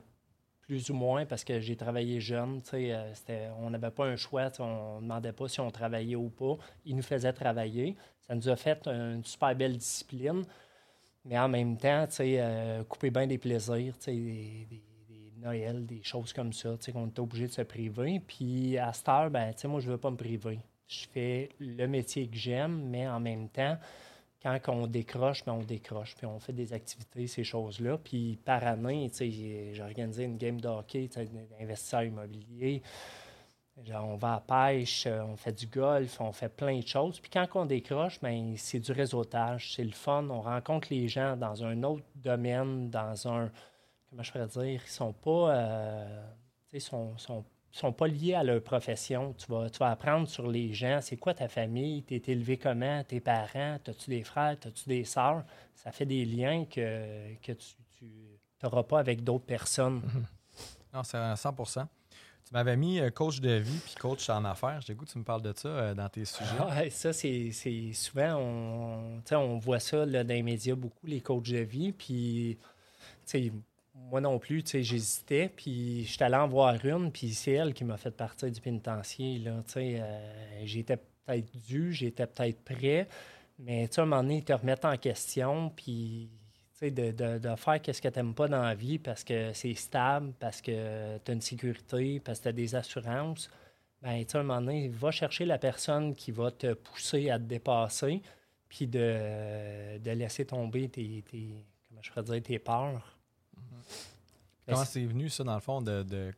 [0.62, 2.62] plus ou moins parce que j'ai travaillé jeune.
[2.62, 2.92] tu sais,
[3.30, 4.50] euh, on n'avait pas un choix.
[4.60, 6.58] On ne demandait pas si on travaillait ou pas.
[6.86, 7.96] Il nous faisait travailler.
[8.28, 10.44] Ça nous a fait une super belle discipline.
[11.24, 14.84] Mais en même temps, tu sais, euh, couper bien des plaisirs, tu sais, des, des-
[15.08, 18.20] des Noëls, des choses comme ça, tu sais, qu'on était obligé de se priver.
[18.20, 20.60] Puis à cette heure, ben, moi, je ne veux pas me priver.
[20.88, 23.78] Je fais le métier que j'aime, mais en même temps,
[24.44, 26.16] quand on décroche, ben, on décroche.
[26.16, 27.98] Puis on fait des activités, ces choses-là.
[27.98, 31.10] Puis par année, j'ai organisé une game de hockey,
[31.60, 32.84] d'investisseurs immobiliers.
[33.84, 37.20] Genre, on va à pêche, euh, on fait du golf, on fait plein de choses.
[37.20, 40.26] Puis quand on décroche, ben, c'est du réseautage, c'est le fun.
[40.30, 43.52] On rencontre les gens dans un autre domaine, dans un.
[44.10, 45.56] Comment je pourrais dire Ils sont pas.
[45.56, 46.24] euh,
[46.80, 47.44] sont, sont,
[47.80, 49.34] sont pas liés à leur profession.
[49.34, 51.00] Tu vas, tu vas apprendre sur les gens.
[51.02, 52.04] C'est quoi ta famille?
[52.04, 53.04] Tu es élevé comment?
[53.04, 53.78] Tes parents?
[53.86, 54.56] As-tu des frères?
[54.66, 55.44] As-tu des sœurs?
[55.74, 58.06] Ça fait des liens que, que tu
[58.64, 60.02] n'auras pas avec d'autres personnes.
[60.94, 61.86] Non, c'est à 100%
[62.46, 64.80] Tu m'avais mis euh, coach de vie puis coach en affaires.
[64.80, 66.62] J'ai goût que tu me parles de ça euh, dans tes sujets.
[66.74, 67.52] Ouais, ça, c'est
[67.92, 71.58] souvent, on, tu sais, on voit ça là, dans les médias beaucoup, les coachs de
[71.58, 71.92] vie.
[71.92, 72.58] Puis,
[73.26, 73.52] tu sais,
[73.96, 75.50] moi non plus, tu sais, j'hésitais.
[75.56, 78.62] Puis, je suis allé en voir une, puis c'est elle qui m'a fait partir du
[78.62, 79.40] pénitencier.
[79.40, 83.08] Là, tu sais, euh, j'étais peut-être dû, j'étais peut-être prêt.
[83.60, 86.30] Mais, tu sais, à un moment donné, ils te remettent en question, puis,
[86.74, 89.54] tu sais, de, de, faire qu'est-ce que tu n'aimes pas dans la vie parce que
[89.54, 93.50] c'est stable, parce que tu as une sécurité, parce que tu as des assurances
[94.06, 97.30] ben, tu sais, à un moment donné, va chercher la personne qui va te pousser
[97.32, 98.22] à te dépasser,
[98.70, 103.15] puis de, de laisser tomber tes, tes- comment je pourrais dire, tes peurs.
[104.68, 106.34] Comment c'est- c'est venu, ça, dans le fond, de, de-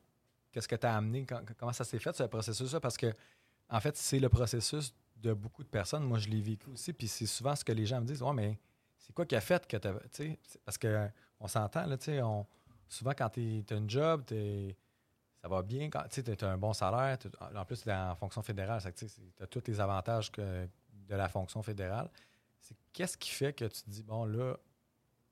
[0.51, 1.25] qu'est-ce que tu as amené?
[1.25, 2.79] quand- comment ça s'est fait, ce processus-là?
[2.79, 3.13] Parce que,
[3.69, 6.03] en fait, c'est le processus de beaucoup de personnes.
[6.03, 8.21] Moi, je l'ai vécu aussi, puis c'est souvent ce que les gens me disent.
[8.21, 8.57] Ouais, mais
[8.97, 9.77] c'est quoi qui a fait que
[10.11, 11.09] tu Parce que
[11.39, 12.45] on s'entend, là, tu sais, on-
[12.87, 14.75] souvent quand tu as une job, t'es-
[15.41, 17.17] ça va bien, quand tu as un bon salaire,
[17.55, 19.05] en plus, tu es en fonction fédérale, tu
[19.41, 20.67] as tous les avantages que,
[21.07, 22.09] de la fonction fédérale.
[22.59, 24.57] C'est qu'est-ce qui fait que tu te dis, bon, là,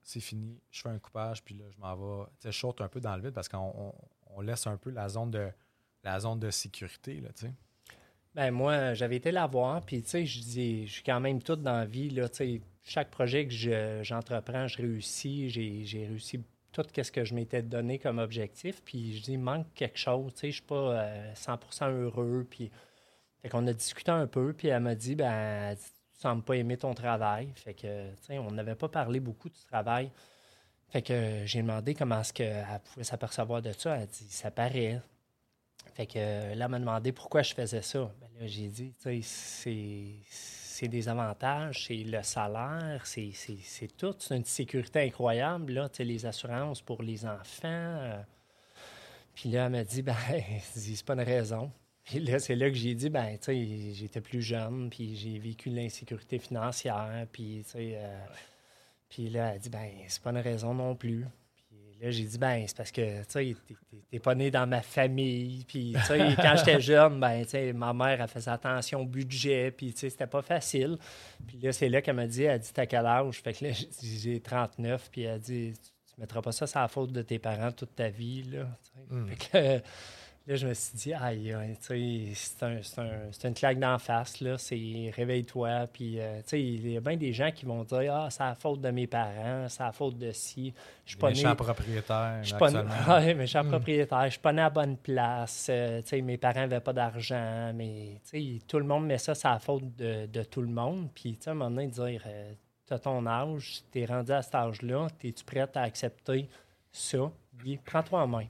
[0.06, 2.26] c'est fini, je fais un coupage, puis là, je m'en vais.
[2.26, 3.94] Tu sais, je saute un peu dans le vide parce qu'on
[4.30, 5.50] on- laisse un peu la zone de,
[6.04, 7.54] la zone de sécurité, là, tu sais.
[8.36, 11.42] Ben moi, j'avais été la voir, puis tu sais, je dis, je suis quand même
[11.42, 16.06] toute dans la vie, là, tu sais, chaque projet que je- j'entreprends, je réussis, j'ai
[16.08, 19.98] réussi tout ce que je m'étais donné comme objectif, puis je dis, il manque quelque
[19.98, 20.76] chose, tu sais, je suis pas
[21.06, 22.70] euh, 100% heureux, puis
[23.42, 25.76] fait qu'on a discuté un peu, puis elle m'a dit, ben,
[26.44, 30.12] pas aimer ton travail, fait que, on n'avait pas parlé beaucoup du travail,
[30.90, 34.52] fait que j'ai demandé comment est-ce qu'elle pouvait s'apercevoir de ça, elle a dit, ça
[34.52, 35.02] paraît,
[35.94, 38.12] fait que là, elle m'a demandé pourquoi je faisais ça.
[38.22, 44.14] Ben j'ai dit, c'est- des avantages, c'est le salaire, c'est tout.
[44.20, 47.68] C'est une sécurité incroyable, là, les assurances pour les enfants.
[47.68, 48.22] euh.
[49.34, 50.16] Puis là, elle m'a dit, ben,
[50.62, 51.72] c'est pas une raison.
[52.06, 55.40] Puis là, c'est là que j'ai dit, ben, tu sais, j'étais plus jeune, puis j'ai
[55.40, 58.26] vécu l'insécurité financière, puis, tu sais, euh,
[59.10, 61.26] puis là, elle dit, ben, c'est pas une raison non plus.
[61.68, 63.56] Puis là, j'ai dit, ben, c'est parce que, tu sais,
[64.12, 65.66] t'es- pas né dans ma famille.
[65.68, 69.06] Puis, tu sais, quand j'étais jeune, ben, tu sais, ma mère, elle faisait attention au
[69.06, 69.72] budget.
[69.72, 70.98] Puis, tu sais, c'était pas facile.
[71.48, 73.42] Puis là, c'est là qu'elle m'a dit, elle dit, t'as quel âge?
[73.42, 75.10] Fait que là, j'ai dit, j'ai 39.
[75.12, 78.10] Puis elle dit, tu, mettras pas ça sur la faute de tes parents toute ta
[78.10, 78.68] vie, là.
[78.84, 79.16] tu sais.
[79.16, 79.28] Mm.
[79.28, 79.36] Fait
[79.82, 79.84] que,
[80.48, 83.54] là, je me suis dit, aïe, aïe, tu sais, c'est un- c'est un- c'est une
[83.56, 84.58] claque d'en face, là.
[84.58, 85.88] C'est réveille-toi.
[85.92, 88.44] Puis, euh, tu sais, il y a bien des gens qui vont dire, ah, c'est
[88.44, 90.74] la faute de mes parents, c'est la faute de ci.
[91.06, 91.36] Je suis pas né.
[91.36, 92.96] Méchant propriétaire, Je suis pas né- actuellement.
[93.26, 93.70] Ouais, mais je suis un Mm.
[93.70, 94.24] propriétaire.
[94.26, 95.68] Je suis pas né à la bonne place.
[95.70, 97.72] Euh, tu sais, mes parents n'avaient pas d'argent.
[97.74, 100.68] Mais tu sais, tout le monde met ça, c'est la faute de, de tout le
[100.70, 101.10] monde.
[101.16, 102.54] Puis tu sais, à un moment donné, dire euh,
[102.88, 106.48] tu as ton âge, tu es rendu à cet âge-là, es-tu prête à accepter
[106.92, 107.32] ça?
[107.84, 108.46] Prends-toi en main.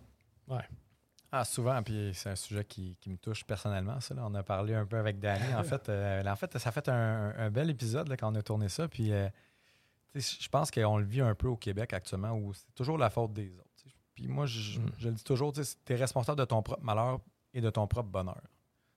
[1.38, 4.00] Ah, souvent, puis c'est un sujet qui, qui me touche personnellement.
[4.00, 4.24] Ça, là.
[4.26, 5.54] On a parlé un peu avec Danny.
[5.54, 8.36] En fait, euh, en fait ça a fait un, un bel épisode là, quand on
[8.36, 8.88] a tourné ça.
[8.88, 9.28] Puis euh,
[10.14, 13.34] je pense qu'on le vit un peu au Québec actuellement où c'est toujours la faute
[13.34, 13.66] des autres.
[14.14, 14.92] Puis moi, je, Mm.
[14.98, 17.20] je le dis toujours, tu es responsable de ton propre malheur
[17.54, 18.40] et de ton propre bonheur.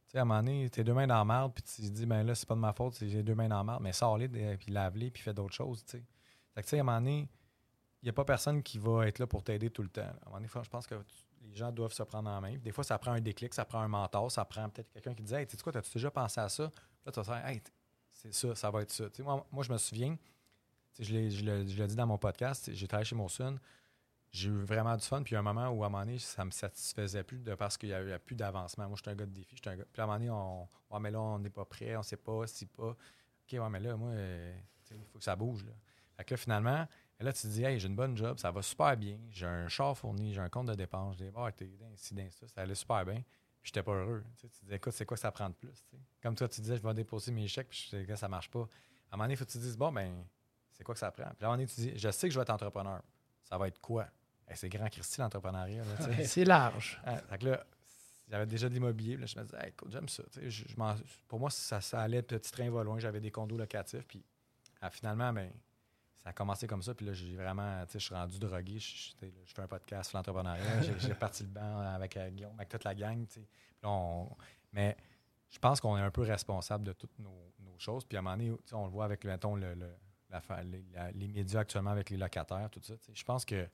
[0.06, 1.88] Tu sais, à un moment donné, t'es deux mains dans la marde, puis tu te
[1.88, 3.92] dis, ben là, c'est pas de ma faute, j'ai deux mains dans la marde, mais
[3.92, 6.04] sors-les, puis lave-les, puis fais d'autres choses, tu sais.
[6.54, 7.28] Fait que, tu sais, à un moment donné,
[8.00, 10.02] il n'y a pas personne qui va être là pour t'aider tout le temps.
[10.02, 11.02] À un moment donné, je pense que tu-
[11.42, 12.56] les gens doivent se prendre en main.
[12.58, 15.22] Des fois, ça prend un déclic, ça prend un mentor, ça prend peut-être quelqu'un qui
[15.22, 16.70] dit Hey, tu sais quoi, as-tu déjà pensé à ça?
[17.04, 17.62] Là, tu vas dire Hey,
[18.10, 19.04] c'est ça, ça va être ça.
[19.20, 20.16] Moi, moi, je me souviens,
[20.98, 23.58] je l'ai- je dans mon podcast, j'ai travaillé chez Monsun,
[24.30, 25.22] j'ai eu vraiment du fun.
[25.22, 27.88] Puis un moment où, à un moment donné, ça me satisfaisait plus de parce qu'il
[27.90, 28.86] n'y avait plus d'avancement.
[28.88, 29.56] Moi, j'étais un gars de défi.
[29.56, 29.72] Puis à
[30.02, 32.66] un moment donné, on, mais là, on n'est pas prêt, on ne sait pas, si
[32.66, 32.90] pas.
[32.90, 34.58] OK, ouais, mais là, moi, euh,
[34.90, 35.64] il faut que ça bouge.
[36.26, 36.86] Que finalement,
[37.20, 39.46] et là, tu te dis, hey, j'ai une bonne job, ça va super bien, j'ai
[39.46, 42.60] un char fourni, j'ai un compte de dépenses, j'ai des bars, t'es ainsi, ça, ça
[42.62, 43.16] allait super bien.
[43.60, 44.22] Puis j'étais pas heureux.
[44.36, 45.68] Tu, sais, tu te dis, écoute, c'est quoi que ça prend de plus?
[45.72, 46.02] tu sais?
[46.22, 48.50] Comme toi, tu disais, je vais déposer mes chèques, puis je sais que ça marche
[48.50, 48.60] pas.
[48.60, 50.24] À un moment donné, il faut que tu te dises, bon, ben,
[50.72, 51.24] c'est quoi que ça prend?
[51.24, 53.02] Puis à un moment donné, tu dis, je sais que je vais être entrepreneur.
[53.42, 54.06] Ça va être quoi?
[54.46, 55.84] Hey, c'est grand Christy, l'entrepreneuriat.
[55.84, 56.24] là, tu sais.
[56.26, 57.00] C'est large.
[57.04, 57.66] Ah, fait que là,
[58.28, 59.14] j'avais déjà de l'immobilier.
[59.14, 60.22] puis Là, je me disais, hey, écoute, j'aime ça.
[60.32, 60.64] Tu sais, je-
[61.26, 62.98] pour moi, ça, ça allait petit train va loin.
[63.00, 64.06] J'avais des condos locatifs.
[64.06, 64.24] Puis
[64.80, 65.50] ah, finalement, ben,
[66.22, 66.94] ça a commencé comme ça.
[66.94, 68.78] Puis là, j'ai vraiment, tu sais, je suis rendu drogué.
[68.78, 70.82] Je, je- fais un podcast sur l'entrepreneuriat.
[70.98, 73.26] J'ai- parti le banc avec euh, Guillaume, avec toute la gang.
[73.26, 73.40] tu sais.
[73.40, 74.36] Puis là, on-
[74.72, 74.96] mais
[75.50, 78.04] je pense qu'on est un peu responsable de toutes nos, nos choses.
[78.04, 79.94] Puis à un moment donné, tu sais, on le voit avec, mettons, le, le-
[80.30, 82.96] la les, la- les médias actuellement avec les locataires, tout ça.
[82.98, 83.12] tu sais.
[83.14, 83.66] Je pense que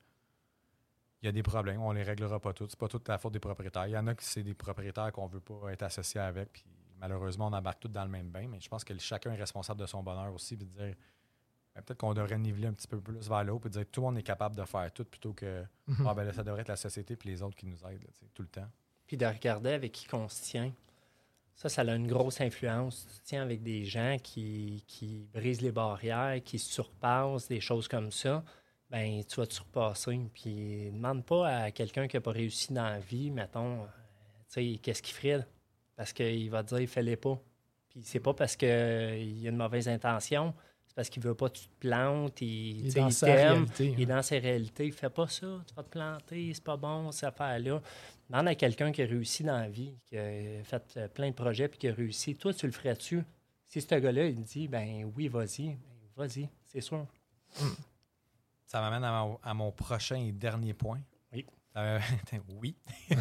[1.21, 2.67] il y a des problèmes, on les réglera pas tous.
[2.69, 3.87] C'est pas toute la faute des propriétaires.
[3.87, 6.63] Il y en a qui c'est des propriétaires qu'on veut pas être associés avec, puis
[6.99, 8.47] malheureusement, on embarque tous dans le même bain.
[8.47, 10.95] Mais je pense que chacun est responsable de son bonheur aussi, puis de dire
[11.81, 14.07] peut-être qu'on devrait niveler un petit peu plus vers l'eau, puis dire que tout le
[14.07, 16.07] monde est capable de faire tout, plutôt que Mhm.
[16.07, 18.09] ah, ben là, ça devrait être la société puis les autres qui nous aident là,
[18.33, 18.67] tout le temps.
[19.07, 20.73] Puis de regarder avec qui on se tient.
[21.53, 23.07] Ça, ça a une grosse influence.
[23.13, 27.61] Tu te tiens avec des gens qui, qui brisent les barrières, qui se surpassent, des
[27.61, 28.43] choses comme ça.
[28.89, 30.19] Ben, tu vas te surpasser.
[30.33, 33.87] Puis demande pas à quelqu'un qui n'a pas réussi dans la vie, mettons, euh,
[34.49, 35.47] tu sais, qu'est-ce qu'il ferait?
[35.95, 37.39] Parce qu'il va te dire, fais-les pas.
[37.89, 40.53] Puis c'est pas parce qu'il y a une mauvaise intention,
[40.95, 43.87] parce qu'il veut pas que tu te plantes, il, Il est dans il sa réalité.
[43.87, 44.15] Il est hein.
[44.15, 44.89] dans ses réalités.
[44.91, 47.81] Fais pas ça, tu vas te planter, c'est pas bon, cette affaire-là.
[48.29, 51.35] Demande à quelqu'un qui a réussi dans la vie, qui a fait euh, plein de
[51.35, 52.35] projets puis qui a réussi.
[52.35, 53.23] Toi, tu le ferais-tu?
[53.67, 55.77] Si ce gars-là, il dit, ben oui, vas-y, ben,
[56.15, 57.05] vas-y, c'est sûr.
[58.65, 61.01] Ça m'amène à mon, à mon prochain et dernier point.
[61.33, 61.45] Oui.
[61.75, 61.99] Euh,
[62.61, 62.77] oui.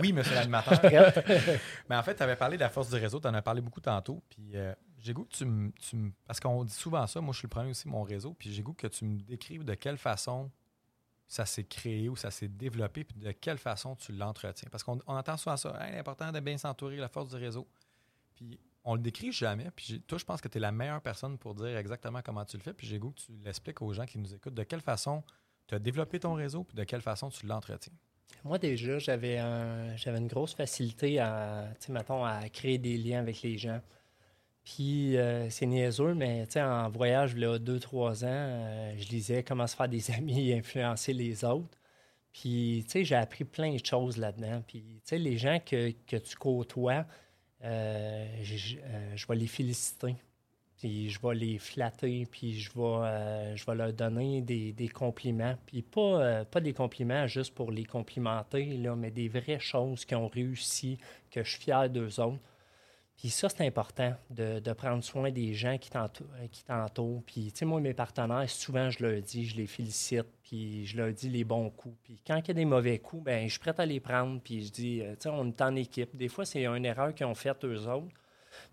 [0.00, 0.80] oui, monsieur l'animateur.
[1.90, 3.60] Mais en fait, tu avais parlé de la force du réseau, tu en as parlé
[3.60, 4.22] beaucoup tantôt.
[4.30, 5.72] Puis euh, j'ai goût que tu me.
[6.26, 8.34] Parce qu'on dit souvent ça, moi je suis le premier aussi, mon réseau.
[8.34, 10.50] Puis j'ai goût que tu me décrives de quelle façon
[11.26, 14.68] ça s'est créé ou ça s'est développé, puis de quelle façon tu l'entretiens.
[14.70, 17.66] Parce qu'on on entend souvent ça, Hey, l'important de bien s'entourer, la force du réseau.
[18.36, 19.70] Puis on le décrit jamais.
[19.74, 22.56] Puis toi, je pense que tu es la meilleure personne pour dire exactement comment tu
[22.56, 22.74] le fais.
[22.74, 25.22] Puis j'ai goût que tu l'expliques aux gens qui nous écoutent de quelle façon
[25.68, 27.92] tu as développé ton réseau, puis de quelle façon tu l'entretiens?
[28.44, 33.56] Moi, déjà, j'avais un- j'avais une grosse facilité à, à créer des liens avec les
[33.56, 33.80] gens.
[34.64, 39.66] Puis, euh, c'est niaiseux, mais en voyage, là, deux, trois ans, euh, je lisais comment
[39.66, 41.78] se faire des amis et influencer les autres.
[42.32, 44.62] Puis, tu sais, j'ai appris plein de choses là-dedans.
[44.66, 47.04] Puis, tu sais, les gens que, que tu côtoies,
[47.64, 50.16] euh, je, vais les féliciter.
[50.78, 52.26] Puis, je vais les flatter.
[52.30, 55.56] Puis, je vais, leur donner des, des compliments.
[55.66, 60.14] Puis, pas, pas des compliments juste pour les complimenter, là, mais des vraies choses qui
[60.14, 60.98] ont réussi,
[61.30, 62.40] que je suis fier d'eux autres.
[63.22, 67.22] Puis ça, c'est important de, de prendre soin des gens euh, qui t'entourent.
[67.24, 70.96] Puis, tu sais, moi, mes partenaires, souvent, je leur dis, je les félicite, puis je
[70.96, 71.96] leur dis les bons coups.
[72.02, 74.40] Puis quand il y a des mauvais coups, ben je suis prêt à les prendre,
[74.42, 76.16] puis je dis, euh, tu sais, on est en équipe.
[76.16, 78.12] Des fois, c'est une erreur qu'ils ont faite eux autres,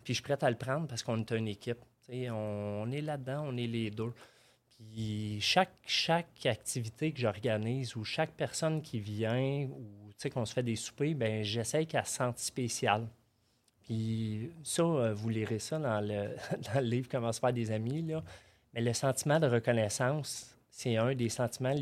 [0.03, 1.81] puis je suis prêt à le prendre parce qu'on est une équipe.
[2.07, 4.13] Tu sais, on, on est là-dedans, on est les deux.
[4.79, 10.45] Puis chaque, chaque activité que j'organise ou chaque personne qui vient ou tu sais, qu'on
[10.45, 13.07] se fait des soupers, ben j'essaie qu'elle se sente spéciale.
[13.89, 16.35] Puis ça, euh, vous lirez ça dans le,
[16.81, 18.03] livre Comment se faire des amis.
[18.03, 18.23] Là.
[18.71, 21.73] Mais le sentiment de reconnaissance, c'est un des sentiments.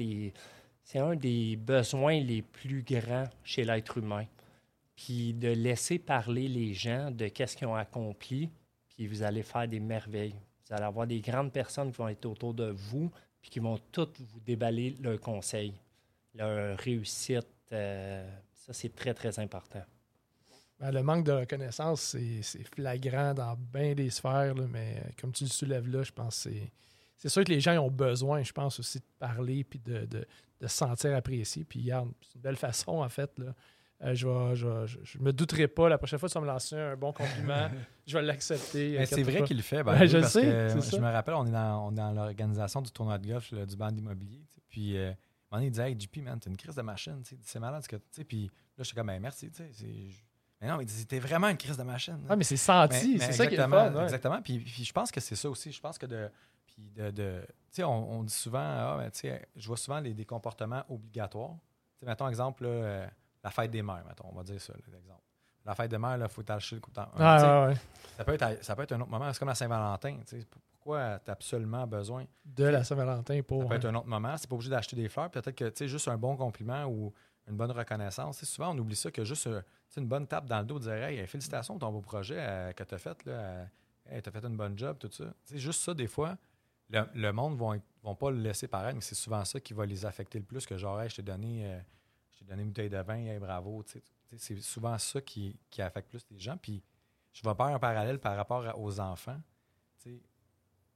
[0.86, 4.26] C'est un des besoins les plus grands chez l'être humain.
[4.95, 8.49] Puis de laisser parler les gens de qu'est-ce qu'ils ont accompli,
[8.95, 10.36] puis vous allez faire des merveilles.
[10.66, 13.78] Vous allez avoir des grandes personnes qui vont être autour de vous, puis qui vont
[13.91, 15.74] toutes vous déballer leurs conseils,
[16.34, 17.47] leur réussite.
[17.74, 19.84] euh, ça, c'est très, très important.
[20.80, 22.01] Ben, le manque de reconnaissance,
[22.41, 26.43] c'est flagrant dans bien des sphères, là, mais comme tu le soulèves là, je pense
[26.43, 26.71] que c'est-
[27.17, 30.19] c'est sûr que les gens ont besoin, je pense, aussi de parler puis de, de,
[30.61, 31.63] de se sentir apprécié.
[31.63, 33.32] Puis, regarde, c'est une belle façon, en fait.
[33.39, 33.55] Là.
[34.03, 35.89] Euh, je, vais, je, vais- je- je me douterai pas.
[35.89, 37.67] La prochaine fois tu vas me lancer un bon compliment,
[38.05, 38.95] je vais l'accepter.
[38.99, 39.82] Mais c'est vrai qu'il le fait.
[39.84, 40.99] ben je parce sais, que Je ça.
[40.99, 43.75] me rappelle, on est dans, on est dans l'organisation du tournoi de golf, là, du
[43.75, 44.43] band immobilier.
[44.47, 44.61] tu sais.
[44.69, 45.11] Puis, euh,
[45.51, 47.23] donné, il disait Hey, JP, man, t'as une crise de machine.
[47.41, 47.82] C'est malade.
[47.82, 48.23] ce que tu sais.
[48.23, 49.49] Puis là, comme ben, merci.
[49.49, 50.21] tu sais, c'est- je-
[50.62, 52.20] Mais non, il dit T'es vraiment une crise de machine.
[52.30, 53.95] Ah, mais c'est senti, Mais- c'est mais ça qui est le exactement, fun.
[53.97, 54.03] ouais.
[54.03, 54.41] Exactement.
[54.41, 55.72] Puis, puis je pense que c'est ça aussi.
[55.72, 56.30] Je pense que de.
[56.66, 59.78] Puis de, de- tu sais, on, on dit souvent, ah, ben, tu sais, je vois
[59.78, 61.55] souvent les, des comportements obligatoires.
[61.93, 63.08] Tu sais, mettons, exemple, là, euh,
[63.43, 65.22] la fête des mères, mettons, on va dire ça, l'exemple.
[65.66, 67.10] La fête des mères, il faut t'acheter le coup de temps.
[67.20, 67.74] Ah, ouais,
[68.18, 69.32] ça, peut être, ça peut être un autre moment.
[69.34, 70.18] C'est comme la Saint-Valentin.
[70.26, 70.47] tu sais.
[70.80, 72.24] Pourquoi tu as absolument besoin?
[72.45, 73.64] De la Saint-Valentin pour.
[73.64, 74.36] Ça peut être un autre moment.
[74.38, 75.30] C'est pas obligé d'acheter des fleurs.
[75.30, 77.14] Peut-être que tu sais, juste un bon compliment ou
[77.49, 78.38] une bonne reconnaissance.
[78.39, 79.62] Tu sais, souvent, on oublie ça que juste euh,
[79.96, 82.84] une bonne tape dans le dos, dire Hey, félicitations pour ton beau projet euh, que
[82.84, 83.24] tu as fait.
[83.26, 83.66] Là, euh,
[84.10, 85.34] hey, tu as fait une bonne job, tout ça.
[85.46, 86.38] Sais, juste ça, des fois,
[86.90, 89.86] le, le monde ne vont pas le laisser paraître, mais c'est souvent ça qui va
[89.86, 91.80] les affecter le plus que genre, Hey, je t'ai donné, euh,
[92.42, 93.84] donné une bouteille de vin, hey, bravo.
[94.36, 96.58] C'est souvent ça qui, qui affecte plus les gens.
[96.58, 96.84] Puis
[97.34, 99.40] je vais faire un parallèle par rapport aux enfants.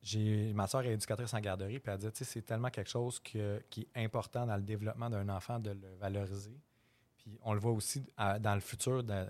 [0.01, 3.63] J'ai ma soeur est éducatrice en garderie, puis elle dit, c'est tellement quelque chose que-
[3.69, 6.59] qui est important dans le développement d'un enfant de le valoriser.
[7.21, 9.25] Puis on le voit aussi à- dans le futur de-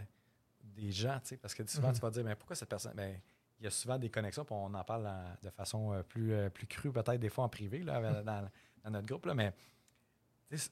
[0.64, 1.96] des gens, tu sais, parce que souvent Mhm.
[1.96, 3.20] tu vas dire, mais pourquoi cette personne, ben,
[3.60, 5.10] il y a souvent des connexions, puis on en parle
[5.44, 8.50] de façon euh, plus, euh, plus crue, peut-être des fois en privé, là, avec- dans,
[8.84, 9.54] dans notre groupe, là, mais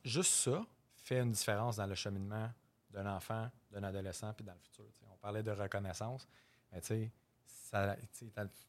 [0.03, 0.61] juste ça
[0.95, 2.49] fait une différence dans le cheminement
[2.91, 4.85] d'un enfant, d'un adolescent, puis dans le futur.
[5.11, 6.27] On parlait de reconnaissance,
[6.71, 7.11] mais tu sais,
[7.45, 8.25] ça- tu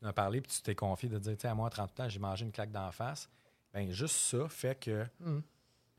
[0.07, 2.09] as parlé, puis tu t'es confié de dire, tu sais, à moi, à 30 ans,
[2.09, 3.29] j'ai mangé une claque d'en face.
[3.73, 5.41] Bien, juste ça fait que Mm.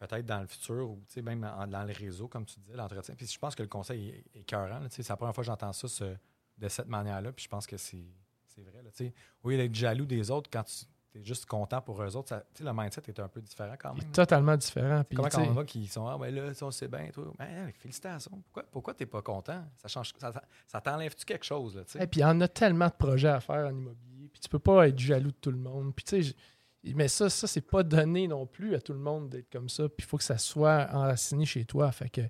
[0.08, 3.14] Peut-être dans le futur, ou même en- dans les réseaux, comme tu disais, l'entretien.
[3.16, 5.88] Puis je pense que le conseil est, écœurant, C'est la première fois que j'entends ça
[5.88, 6.16] ce-
[6.58, 8.06] de cette manière-là, puis je pense que c'est
[8.54, 8.84] c'est vrai.
[8.84, 8.90] Là,
[9.50, 10.86] lieu d'être jaloux des autres, quand tu
[11.18, 14.02] es juste content pour eux autres, ça- le mindset est un peu différent quand Il
[14.02, 14.10] même.
[14.10, 15.04] est totalement différent.
[15.06, 17.32] Puis, Comment quand on va qui sont Ah, ben là, on sait bien, toi.
[17.40, 18.42] Ben, félicitations.
[18.44, 19.64] Pourquoi, pourquoi tu n'es pas content?
[19.78, 20.34] Ça change ça,
[20.68, 21.78] ça, t'enlève-tu quelque chose?
[21.78, 21.84] Là?
[22.04, 24.28] Et puis, il y en a tellement de projets à faire en immobilier.
[24.34, 25.96] Puis, tu peux pas être jaloux de tout le monde.
[25.96, 26.36] Puis, tu sais,
[26.84, 29.88] mais ça, ça c'est pas donné non plus à tout le monde d'être comme ça.
[29.88, 31.92] Puis, il faut que ça soit enraciné chez toi.
[31.92, 32.30] Fait que, tu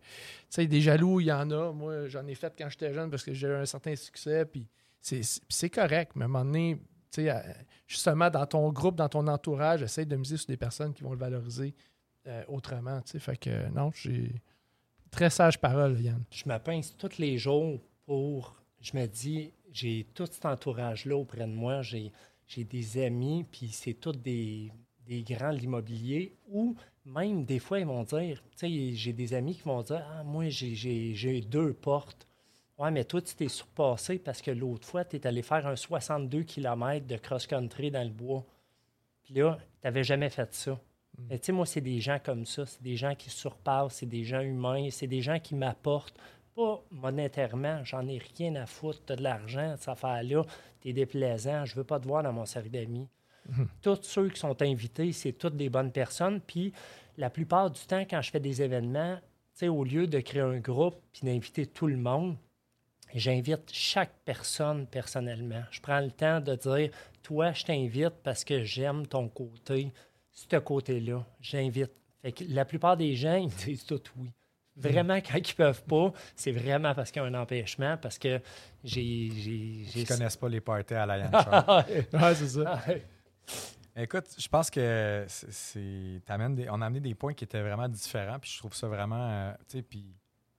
[0.49, 1.71] sais, des jaloux, il y en a.
[1.71, 4.45] Moi, j'en ai fait quand j'étais jeune parce que j'ai eu un certain succès.
[4.45, 4.67] Puis,
[4.99, 6.11] c'est- correct.
[6.15, 6.77] Mais à un moment donné,
[7.11, 7.41] tu sais,
[7.87, 11.11] justement, dans ton groupe, dans ton entourage, essaye de miser sur des personnes qui vont
[11.13, 11.73] le valoriser
[12.27, 13.01] euh, autrement.
[13.01, 13.19] tu sais.
[13.19, 14.41] Fait que, non, j'ai.
[15.11, 16.23] Très sage parole, Yann.
[16.31, 18.55] Je me pince tous les jours pour.
[18.79, 21.81] Je me dis, j'ai tout cet entourage-là auprès de moi.
[21.81, 22.11] J'ai,
[22.53, 24.71] j'ai des amis, puis c'est tous des,
[25.07, 26.35] des grands de l'immobilier.
[26.49, 26.75] Ou
[27.05, 30.23] même des fois, ils vont dire, tu sais, j'ai des amis qui vont dire, ah,
[30.23, 32.27] moi, j'ai, deux portes.
[32.77, 35.75] Ouais, mais toi, tu t'es surpassé parce que l'autre fois, tu es allé faire un
[35.75, 38.43] 62 km de cross-country dans le bois.
[39.23, 40.79] Puis là, tu n'avais jamais fait ça.
[41.29, 42.65] Mais tu sais, moi, c'est des gens comme ça.
[42.65, 46.17] C'est des gens qui surpassent, c'est des gens humains, c'est des gens qui m'apportent.
[46.61, 48.99] Pas monétairement, j'en ai rien à foutre.
[49.05, 50.43] Tu as de l'argent, cette affaire-là,
[50.81, 53.07] tu es déplaisant, je veux pas te voir dans mon cercle d'amis.
[53.81, 56.39] Tous ceux qui sont invités, c'est toutes des bonnes personnes.
[56.39, 56.71] Puis
[57.17, 59.17] la plupart du temps, quand je fais des événements,
[59.63, 62.35] au lieu de créer un groupe puis d'inviter tout le monde,
[63.13, 65.63] J'invite chaque personne personnellement.
[65.69, 66.91] Je prends le temps de dire
[67.23, 69.91] Toi, je t'invite parce que j'aime ton côté,
[70.31, 71.25] ce côté-là.
[71.41, 71.91] J'invite.
[72.21, 74.31] Fait que la plupart des gens, ils me disent tout oui.
[74.77, 78.39] Vraiment, quand ils peuvent pas, c'est vraiment parce qu'il y a un empêchement, parce que
[78.83, 79.01] j'ai.
[79.03, 81.29] Ils connaissent pas les parties à la.
[81.33, 82.81] Ah, Ouais, c'est ça.
[83.95, 86.21] Écoute, je pense que c'est-
[86.69, 89.51] on a amené des points qui étaient vraiment différents, puis je trouve ça vraiment, euh,
[89.67, 90.15] tu sais, puis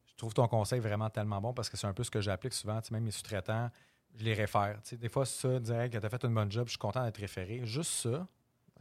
[0.06, 2.52] je trouve ton conseil vraiment tellement bon parce que c'est un peu ce que j'applique
[2.52, 3.70] souvent, tu sais, même mes sous-traitants,
[4.14, 4.74] je les réfère.
[4.84, 6.78] Tu sais, des fois, ça, dire que tu as fait une bonne job, je suis
[6.78, 7.62] content d'être référé.
[7.64, 8.26] Juste ça,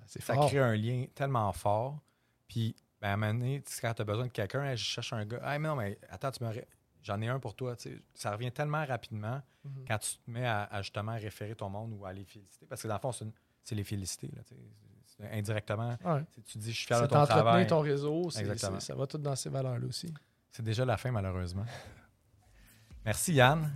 [0.06, 0.48] C'est ça fort.
[0.48, 1.98] crée un lien tellement fort.
[2.50, 5.12] Puis, ben, à un moment donné, quand tu as besoin de quelqu'un, Hey, je cherche
[5.14, 5.40] un gars.
[5.44, 6.52] Ah, mais non, mais attends, tu me
[7.04, 7.76] j'en ai un pour toi.
[8.14, 9.86] Ça revient tellement rapidement Mhm.
[9.88, 12.66] quand tu te mets à, à justement référer ton monde ou à les féliciter.
[12.68, 13.12] Parce que dans le fond,
[13.64, 14.28] c'est les féliciter.
[14.36, 14.42] Là,
[15.34, 16.24] indirectement, Ouais.
[16.48, 17.68] tu dis, je suis fier de ton travail.
[17.68, 18.80] ton réseau, Exactement.
[18.80, 20.12] ça va tout dans ces valeurs-là aussi.
[20.52, 21.66] C'est déjà la fin, malheureusement.
[23.06, 23.72] Merci, Yann.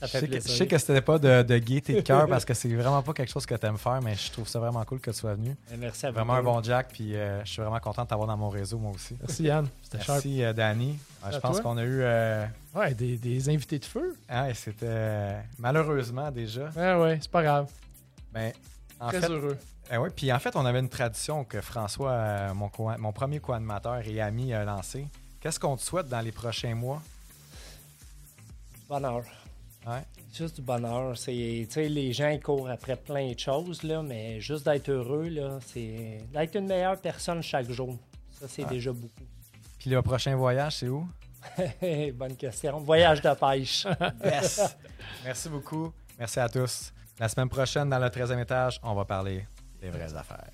[0.00, 2.44] Ça je, sais que, je sais que c'était pas de, de gaieté de cœur parce
[2.46, 4.82] que c'est vraiment pas quelque chose que tu aimes faire, mais je trouve ça vraiment
[4.84, 5.54] cool que tu sois venu.
[5.78, 6.14] Merci à vous.
[6.16, 8.78] Vraiment un bon Jack, puis euh, je suis vraiment content de t'avoir dans mon réseau,
[8.78, 9.14] moi aussi.
[9.20, 9.68] Merci Yann.
[9.92, 10.98] Merci, euh, Danny.
[11.24, 11.62] Euh, je pense toi.
[11.62, 12.00] qu'on a eu.
[12.02, 14.16] euh, Ouais, des, des invités de feu.
[14.28, 16.70] ah, et c'était euh, malheureusement déjà.
[16.76, 17.66] Ouais, ouais, c'est pas grave.
[18.32, 18.54] Mais
[19.00, 19.58] en Très fait, heureux.
[19.92, 23.12] eh ouais, puis en fait, on avait une tradition que François, euh, mon, co- mon
[23.12, 25.06] premier co-animateur et ami, a lancé.
[25.40, 27.02] Qu'est-ce qu'on te souhaite dans les prochains mois?
[28.88, 29.22] Bonheur.
[29.86, 30.02] Ouais.
[30.32, 31.16] Juste du bonheur.
[31.16, 35.58] C'est, les gens ils courent après plein de choses, là, mais juste d'être heureux, là,
[35.66, 37.96] c'est d'être une meilleure personne chaque jour.
[38.38, 38.70] Ça, c'est Ouais.
[38.70, 39.24] déjà beaucoup.
[39.78, 41.08] Puis le prochain voyage, c'est où?
[42.14, 42.78] Bonne question.
[42.80, 43.86] Voyage de pêche.
[44.24, 44.76] Yes!
[45.24, 45.92] Merci beaucoup.
[46.18, 46.92] Merci à tous.
[47.18, 49.46] La semaine prochaine, dans le 13e étage, on va parler
[49.80, 50.50] des vraies affaires.